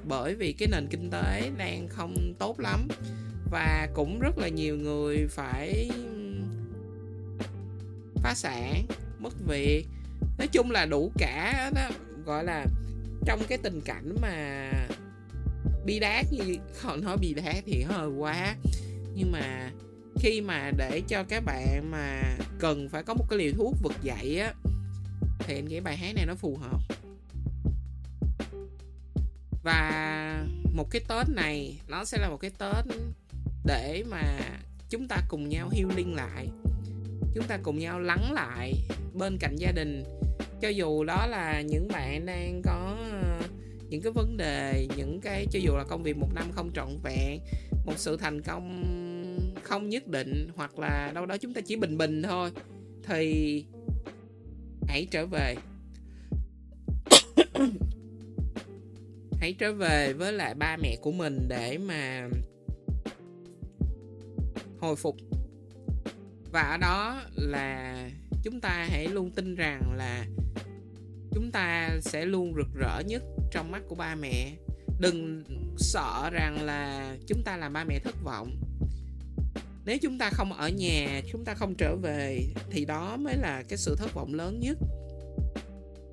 bởi 0.04 0.36
vì 0.36 0.54
cái 0.54 0.68
nền 0.72 0.88
kinh 0.88 1.10
tế 1.10 1.52
đang 1.58 1.88
không 1.88 2.34
tốt 2.40 2.60
lắm. 2.60 2.88
Và 3.52 3.88
cũng 3.94 4.20
rất 4.20 4.38
là 4.38 4.48
nhiều 4.48 4.78
người 4.78 5.28
phải 5.30 5.90
phá 8.16 8.34
sản, 8.36 8.86
mất 9.20 9.34
việc. 9.48 9.86
Nói 10.38 10.48
chung 10.48 10.72
là 10.72 10.86
đủ 10.86 11.12
cả 11.18 11.72
đó, 11.76 11.90
gọi 12.26 12.44
là 12.44 12.66
trong 13.26 13.40
cái 13.48 13.58
tình 13.58 13.82
cảnh 13.82 14.16
mà 14.22 14.70
bi 15.86 16.00
đát 16.00 16.26
như 16.32 16.58
họ 16.82 16.96
nói 16.96 17.18
bi 17.18 17.34
đát 17.34 17.64
thì 17.66 17.82
hơi 17.82 18.10
quá. 18.10 18.56
Nhưng 19.16 19.32
mà 19.32 19.72
khi 20.20 20.42
mà 20.42 20.72
để 20.78 21.02
cho 21.08 21.24
các 21.24 21.44
bạn 21.46 21.92
mà 21.92 22.22
cần 22.60 22.90
phải 22.90 23.04
có 23.04 23.14
một 23.14 23.26
cái 23.30 23.40
liều 23.40 23.52
thuốc 23.58 23.76
vực 23.84 23.94
dậy 24.02 24.40
á, 24.40 24.54
thì 25.40 25.56
em 25.56 25.68
nghĩ 25.68 25.80
bài 25.80 25.98
hát 25.98 26.16
này 26.16 26.26
nó 26.26 26.36
phù 26.36 26.58
hợp. 26.62 26.80
Và 29.64 30.46
một 30.74 30.92
cái 30.92 31.02
tết 31.08 31.30
này, 31.30 31.80
nó 31.88 32.06
sẽ 32.06 32.18
là 32.18 32.30
một 32.30 32.38
cái 32.38 32.52
tết 32.58 32.86
để 33.66 34.04
mà 34.10 34.40
chúng 34.90 35.08
ta 35.08 35.18
cùng 35.28 35.50
nhau 35.50 35.70
healing 35.72 36.16
lại. 36.16 36.48
Chúng 37.36 37.48
ta 37.48 37.58
cùng 37.64 37.80
nhau 37.80 38.00
lắng 38.00 38.34
lại 38.34 38.74
bên 39.14 39.38
cạnh 39.40 39.56
gia 39.56 39.72
đình. 39.72 40.04
Cho 40.62 40.70
dù 40.70 41.04
đó 41.04 41.28
là 41.28 41.62
những 41.62 41.88
bạn 41.88 42.26
đang 42.26 42.62
có 42.66 42.98
những 43.94 44.02
cái 44.02 44.12
vấn 44.12 44.38
đề, 44.38 44.88
những 44.98 45.20
cái, 45.22 45.48
cho 45.52 45.60
dù 45.60 45.76
là 45.78 45.84
công 45.84 46.04
việc 46.04 46.18
một 46.18 46.34
năm 46.34 46.52
không 46.52 46.72
trọn 46.74 46.90
vẹn, 47.04 47.40
một 47.86 47.94
sự 47.98 48.18
thành 48.18 48.42
công 48.42 48.84
không 49.64 49.90
nhất 49.90 50.08
định, 50.08 50.48
hoặc 50.56 50.80
là 50.80 51.12
đâu 51.16 51.26
đó 51.26 51.38
chúng 51.38 51.54
ta 51.54 51.62
chỉ 51.62 51.76
bình 51.76 51.98
bình 51.98 52.24
thôi, 52.24 52.52
thì 53.04 53.66
hãy 54.88 55.08
trở 55.12 55.26
về. 55.26 55.56
Hãy 59.40 59.54
trở 59.54 59.74
về 59.74 60.14
với 60.14 60.34
lại 60.34 60.56
ba 60.56 60.78
mẹ 60.78 60.96
của 61.02 61.12
mình 61.12 61.46
để 61.48 61.78
mà 61.78 62.30
hồi 64.80 64.96
phục. 64.96 65.18
Và 66.52 66.62
ở 66.62 66.78
đó 66.78 67.22
là 67.36 67.98
chúng 68.44 68.62
ta 68.62 68.88
hãy 68.90 69.08
luôn 69.08 69.32
tin 69.32 69.56
rằng 69.56 69.94
là 69.96 70.26
chúng 71.32 71.52
ta 71.52 71.90
sẽ 72.02 72.26
luôn 72.26 72.54
rực 72.56 72.68
rỡ 72.76 73.00
nhất 73.08 73.24
trong 73.54 73.72
mắt 73.72 73.82
của 73.88 73.96
ba 73.96 74.16
mẹ. 74.16 74.52
Đừng 75.00 75.44
sợ 75.78 76.30
rằng 76.34 76.62
là 76.62 77.16
chúng 77.28 77.44
ta 77.44 77.58
làm 77.58 77.74
ba 77.74 77.84
mẹ 77.84 78.00
thất 78.00 78.16
vọng. 78.24 78.56
Nếu 79.86 79.98
chúng 80.02 80.18
ta 80.18 80.30
không 80.30 80.54
ở 80.54 80.70
nhà, 80.70 81.22
chúng 81.32 81.46
ta 81.46 81.54
không 81.54 81.76
trở 81.78 81.96
về, 81.96 82.40
thì 82.72 82.86
đó 82.86 83.18
mới 83.18 83.38
là 83.38 83.64
cái 83.68 83.78
sự 83.78 83.96
thất 83.96 84.14
vọng 84.14 84.34
lớn 84.34 84.60
nhất. 84.60 84.78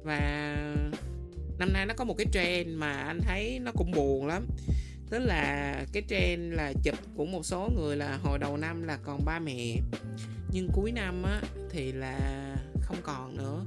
Và 0.02 0.20
năm 1.58 1.72
nay 1.72 1.86
nó 1.86 1.94
có 1.94 2.04
một 2.04 2.14
cái 2.18 2.26
trend 2.32 2.68
mà 2.68 2.92
anh 2.92 3.20
thấy 3.20 3.58
nó 3.58 3.72
cũng 3.72 3.90
buồn 3.90 4.26
lắm. 4.26 4.46
Tức 5.10 5.18
là 5.18 5.74
cái 5.92 6.02
trend 6.08 6.54
là 6.54 6.72
chụp 6.84 6.98
của 7.14 7.26
một 7.26 7.46
số 7.46 7.70
người 7.76 7.96
là 7.96 8.18
hồi 8.22 8.38
đầu 8.38 8.56
năm 8.56 8.82
là 8.82 8.98
còn 9.02 9.24
ba 9.24 9.38
mẹ, 9.38 9.76
nhưng 10.52 10.68
cuối 10.72 10.92
năm 10.92 11.22
á 11.22 11.42
thì 11.70 11.92
là 11.92 12.18
không 12.80 12.96
còn 13.02 13.36
nữa 13.36 13.64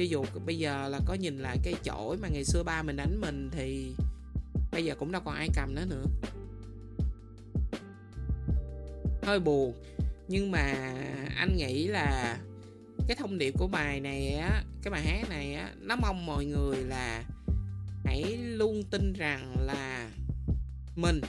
cho 0.00 0.04
dù 0.04 0.24
bây 0.46 0.58
giờ 0.58 0.88
là 0.88 1.00
có 1.06 1.14
nhìn 1.14 1.38
lại 1.38 1.58
cái 1.62 1.74
chổi 1.82 2.16
mà 2.16 2.28
ngày 2.28 2.44
xưa 2.44 2.62
ba 2.62 2.82
mình 2.82 2.96
đánh 2.96 3.20
mình 3.20 3.50
thì 3.52 3.92
bây 4.72 4.84
giờ 4.84 4.94
cũng 4.98 5.12
đâu 5.12 5.22
còn 5.24 5.34
ai 5.34 5.48
cầm 5.54 5.74
nó 5.74 5.84
nữa. 5.84 6.04
Hơi 9.22 9.40
buồn. 9.40 9.74
Nhưng 10.28 10.50
mà 10.50 10.94
anh 11.36 11.56
nghĩ 11.56 11.86
là 11.86 12.38
cái 13.08 13.16
thông 13.16 13.38
điệp 13.38 13.54
của 13.58 13.66
bài 13.66 14.00
này 14.00 14.34
á, 14.34 14.62
cái 14.82 14.90
bài 14.90 15.02
hát 15.02 15.28
này 15.28 15.54
á, 15.54 15.74
nó 15.80 15.96
mong 15.96 16.26
mọi 16.26 16.44
người 16.44 16.76
là 16.76 17.24
hãy 18.04 18.36
luôn 18.36 18.82
tin 18.90 19.12
rằng 19.12 19.54
là 19.60 20.10
mình 20.96 21.20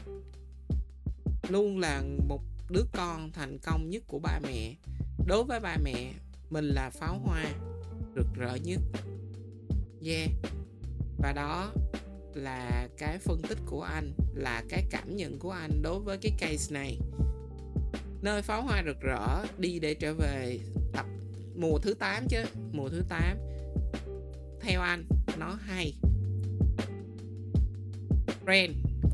luôn 1.50 1.80
là 1.80 2.04
một 2.28 2.42
đứa 2.70 2.84
con 2.94 3.32
thành 3.32 3.58
công 3.60 3.90
nhất 3.90 4.04
của 4.08 4.20
ba 4.20 4.40
mẹ. 4.44 4.76
Đối 5.28 5.44
với 5.44 5.60
ba 5.60 5.78
mẹ, 5.84 6.14
mình 6.50 6.66
là 6.66 6.90
pháo 6.90 7.20
hoa 7.20 7.46
rực 8.16 8.28
rỡ 8.36 8.56
nhất. 8.56 8.80
Yeah. 10.06 10.30
Và 11.18 11.34
đó 11.34 11.72
là 12.34 12.88
cái 12.98 13.18
phân 13.18 13.42
tích 13.42 13.58
của 13.66 13.82
anh, 13.82 14.14
là 14.34 14.64
cái 14.70 14.84
cảm 14.90 15.16
nhận 15.16 15.40
của 15.40 15.52
anh 15.52 15.82
đối 15.82 16.00
với 16.00 16.18
cái 16.18 16.32
case 16.38 16.74
này. 16.74 16.98
Nơi 18.22 18.42
pháo 18.42 18.62
hoa 18.62 18.84
rực 18.86 19.02
rỡ, 19.02 19.46
đi 19.58 19.80
để 19.80 19.94
trở 19.94 20.14
về 20.14 20.60
tập 20.94 21.06
mùa 21.56 21.80
thứ 21.80 21.94
8 21.94 22.28
chứ, 22.30 22.44
mùa 22.72 22.90
thứ 22.90 23.04
8 23.10 23.38
theo 24.62 24.82
anh, 24.82 25.06
nó 25.40 25.58
hay. 25.62 25.94
Brand 28.46 28.72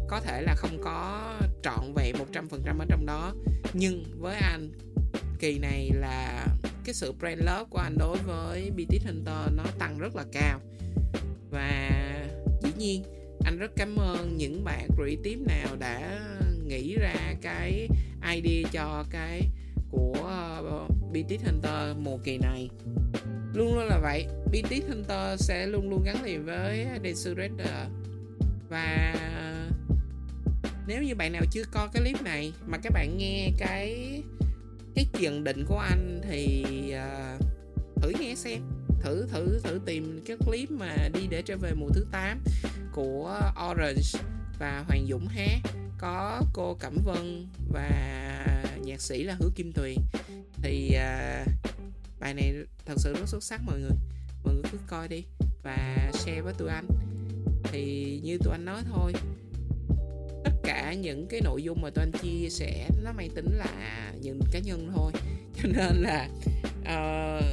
có 0.08 0.20
thể 0.20 0.42
là 0.42 0.56
không 0.56 0.82
có 0.84 1.34
trọn 1.64 1.94
vẹn 1.96 2.16
100% 2.34 2.80
ở 2.80 2.86
trong 2.90 3.06
đó, 3.06 3.34
nhưng 3.74 4.04
với 4.20 4.36
anh, 4.36 4.72
kỳ 5.40 5.60
này 5.60 5.92
là 5.94 6.48
cái 6.88 6.94
sự 6.94 7.14
brand 7.20 7.40
love 7.40 7.64
của 7.70 7.78
anh 7.78 7.98
đối 7.98 8.18
với 8.18 8.72
BTS 8.72 9.06
Hunter 9.06 9.54
nó 9.56 9.64
tăng 9.80 9.98
rất 9.98 10.16
là 10.16 10.24
cao. 10.32 10.60
Và 11.50 11.92
dĩ 12.64 12.70
nhiên, 12.78 13.04
anh 13.46 13.58
rất 13.58 13.72
cảm 13.76 13.96
ơn 13.96 14.38
những 14.38 14.64
bạn 14.64 14.88
creative 14.96 15.46
nào 15.46 15.76
đã 15.76 16.20
nghĩ 16.66 16.96
ra 16.96 17.34
cái 17.42 17.88
idea 18.34 18.70
cho 18.72 19.06
cái 19.12 19.42
của 19.92 20.16
ờ, 20.24 20.88
BTS 21.12 21.46
Hunter 21.46 21.98
mùa 21.98 22.18
kỳ 22.18 22.38
này. 22.38 22.70
Luôn 23.54 23.76
luôn 23.76 23.86
là 23.86 24.00
vậy 24.00 24.28
BTS 24.46 24.90
Hunter 24.90 25.42
sẽ 25.42 25.68
luôn 25.68 25.90
luôn 25.90 26.04
gắn 26.04 26.24
liền 26.24 26.46
với 26.46 26.88
Desurator 27.04 27.68
và 28.70 29.16
nếu 30.88 31.04
như 31.04 31.16
bạn 31.16 31.32
nào 31.32 31.44
chưa 31.52 31.64
coi 31.72 31.88
cái 31.94 32.04
clip 32.04 32.22
này 32.22 32.54
mà 32.68 32.78
các 32.78 32.94
bạn 32.94 33.18
nghe 33.18 33.50
cái 33.58 34.22
cái 34.98 35.06
tiền 35.14 35.44
định 35.44 35.66
của 35.66 35.78
anh 35.78 36.22
thì 36.30 36.66
uh, 36.94 37.46
thử 38.02 38.12
nghe 38.20 38.36
xem. 38.36 38.62
Thử 39.02 39.28
thử 39.28 39.60
thử 39.64 39.80
tìm 39.86 40.24
cái 40.26 40.38
clip 40.46 40.72
mà 40.72 40.96
đi 41.14 41.28
để 41.30 41.42
trở 41.42 41.58
về 41.58 41.74
mùa 41.74 41.90
thứ 41.94 42.06
8 42.12 42.44
của 42.92 43.40
Orange 43.72 44.20
và 44.60 44.84
Hoàng 44.88 45.08
Dũng 45.10 45.28
hát 45.28 45.60
có 45.98 46.42
cô 46.54 46.78
Cẩm 46.80 46.98
Vân 47.06 47.48
và 47.72 47.90
nhạc 48.82 49.02
sĩ 49.02 49.24
là 49.24 49.36
Hứa 49.40 49.50
Kim 49.56 49.72
Tuyền. 49.74 49.98
Thì 50.62 50.88
uh, 50.96 51.52
bài 52.20 52.34
này 52.34 52.54
thật 52.86 52.96
sự 52.98 53.14
rất 53.14 53.28
xuất 53.28 53.44
sắc 53.44 53.62
mọi 53.66 53.80
người. 53.80 53.98
Mọi 54.44 54.54
người 54.54 54.64
cứ 54.72 54.78
coi 54.88 55.08
đi 55.08 55.26
và 55.64 56.12
share 56.14 56.42
với 56.42 56.54
tụi 56.54 56.70
anh. 56.70 56.88
Thì 57.64 58.20
như 58.24 58.38
tụi 58.38 58.54
anh 58.54 58.66
nói 58.66 58.82
thôi 58.94 59.14
cả 60.68 60.94
những 60.94 61.28
cái 61.28 61.42
nội 61.44 61.64
dung 61.64 61.82
mà 61.82 61.90
tôi 61.90 62.06
anh 62.06 62.22
chia 62.22 62.50
sẻ 62.50 62.90
nó 63.04 63.12
mang 63.12 63.30
tính 63.30 63.50
là 63.58 64.12
những 64.22 64.40
cá 64.52 64.60
nhân 64.60 64.92
thôi. 64.96 65.12
Cho 65.64 65.70
nên 65.70 65.96
là 66.02 66.30
uh, 66.82 67.44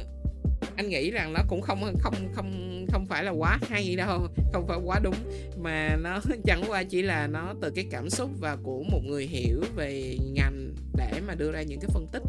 anh 0.75 0.89
nghĩ 0.89 1.11
rằng 1.11 1.33
nó 1.33 1.39
cũng 1.47 1.61
không 1.61 1.95
không 1.99 2.15
không 2.33 2.85
không 2.91 3.05
phải 3.05 3.23
là 3.23 3.31
quá 3.31 3.59
hay 3.69 3.95
đâu 3.95 4.27
không 4.53 4.67
phải 4.67 4.77
quá 4.85 4.99
đúng 5.03 5.15
mà 5.57 5.95
nó 5.95 6.21
chẳng 6.45 6.63
qua 6.67 6.83
chỉ 6.83 7.01
là 7.01 7.27
nó 7.27 7.53
từ 7.61 7.71
cái 7.75 7.85
cảm 7.91 8.09
xúc 8.09 8.29
và 8.39 8.57
của 8.63 8.83
một 8.83 9.01
người 9.05 9.27
hiểu 9.27 9.61
về 9.75 10.17
ngành 10.33 10.73
để 10.97 11.21
mà 11.27 11.35
đưa 11.35 11.51
ra 11.51 11.61
những 11.61 11.79
cái 11.79 11.89
phân 11.93 12.07
tích 12.11 12.23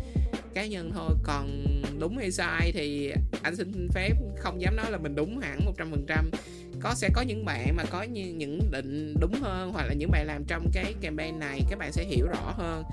cá 0.55 0.66
nhân 0.66 0.90
thôi. 0.94 1.11
Còn 1.22 1.66
đúng 1.99 2.18
hay 2.18 2.31
sai 2.31 2.72
thì 2.75 3.12
anh 3.42 3.57
xin 3.57 3.88
phép 3.94 4.12
không 4.38 4.61
dám 4.61 4.77
nói 4.77 4.90
là 4.90 4.99
mình 4.99 5.14
đúng 5.14 5.38
hẳn 5.38 5.61
100% 5.77 6.31
có 6.81 6.95
sẽ 6.95 7.09
có 7.12 7.23
những 7.23 7.45
bạn 7.45 7.77
mà 7.77 7.85
có 7.91 8.03
như 8.03 8.35
những 8.37 8.71
định 8.71 9.15
đúng 9.21 9.35
hơn 9.41 9.73
hoặc 9.73 9.87
là 9.87 9.95
những 9.95 10.11
bạn 10.11 10.27
làm 10.27 10.45
trong 10.45 10.71
cái 10.73 10.95
campaign 11.01 11.39
này 11.39 11.61
các 11.71 11.79
bạn 11.79 11.93
sẽ 11.93 12.05
hiểu 12.05 12.27
rõ 12.27 12.55
hơn. 12.57 12.85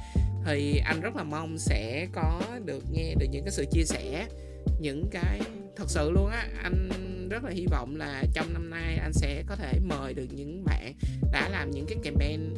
Thì 0.46 0.82
anh 0.86 1.02
rất 1.02 1.16
là 1.16 1.24
mong 1.24 1.58
sẽ 1.58 2.08
có 2.14 2.42
được 2.66 2.84
nghe 2.92 3.16
được 3.20 3.26
những 3.32 3.44
cái 3.44 3.52
sự 3.52 3.66
chia 3.72 3.84
sẻ 3.84 4.28
những 4.80 5.08
cái 5.12 5.42
thật 5.76 5.90
sự 5.90 6.12
luôn 6.12 6.28
á 6.28 6.48
anh 6.64 6.90
rất 7.30 7.44
là 7.44 7.52
hy 7.52 7.66
vọng 7.72 7.96
là 7.96 8.24
trong 8.34 8.54
năm 8.54 8.70
nay 8.70 8.98
anh 9.02 9.14
sẽ 9.14 9.44
có 9.48 9.56
thể 9.56 9.80
mời 9.84 10.14
được 10.14 10.28
những 10.32 10.64
bạn 10.66 10.94
đã 11.32 11.50
làm 11.50 11.72
những 11.72 11.86
cái 11.86 11.98
campaign 12.04 12.54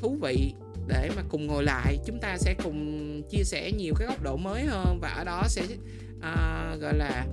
thú 0.00 0.18
vị 0.22 0.52
để 0.86 1.10
mà 1.16 1.22
cùng 1.28 1.46
ngồi 1.46 1.64
lại. 1.64 1.98
Chúng 2.06 2.18
ta 2.20 2.38
sẽ 2.38 2.54
cùng 2.62 3.22
chia 3.30 3.44
sẻ 3.44 3.72
nhiều 3.72 3.94
cái 3.98 4.08
góc 4.08 4.22
độ 4.22 4.36
mới 4.36 4.64
hơn 4.64 4.98
và 5.02 5.08
ở 5.08 5.24
đó 5.24 5.42
sẽ 5.48 5.62
uh, 5.62 6.80
gọi 6.80 6.94
là 6.94 7.26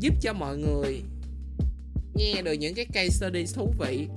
giúp 0.00 0.14
cho 0.20 0.32
mọi 0.32 0.58
người 0.58 1.02
nghe 2.16 2.42
được 2.42 2.52
những 2.52 2.74
cái 2.74 2.86
case 2.92 3.08
study 3.08 3.44
thú 3.54 3.74
vị. 3.78 4.08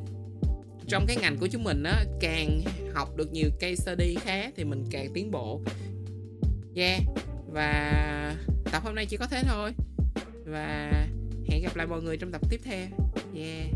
Trong 0.87 1.05
cái 1.07 1.17
ngành 1.21 1.37
của 1.37 1.47
chúng 1.47 1.63
mình 1.63 1.83
á, 1.83 2.05
càng 2.19 2.61
học 2.93 3.15
được 3.15 3.31
nhiều 3.31 3.49
case 3.59 3.75
study 3.75 4.15
khác 4.15 4.53
thì 4.57 4.63
mình 4.63 4.85
càng 4.91 5.07
tiến 5.13 5.31
bộ. 5.31 5.61
Yeah, 6.75 7.01
và 7.47 8.35
tập 8.71 8.83
hôm 8.83 8.95
nay 8.95 9.05
chỉ 9.05 9.17
có 9.17 9.25
thế 9.25 9.43
thôi. 9.47 9.71
Và 10.45 10.91
hẹn 11.49 11.63
gặp 11.63 11.75
lại 11.75 11.87
mọi 11.87 12.01
người 12.01 12.17
trong 12.17 12.31
tập 12.31 12.41
tiếp 12.49 12.61
theo. 12.63 12.87
Yeah. 13.35 13.67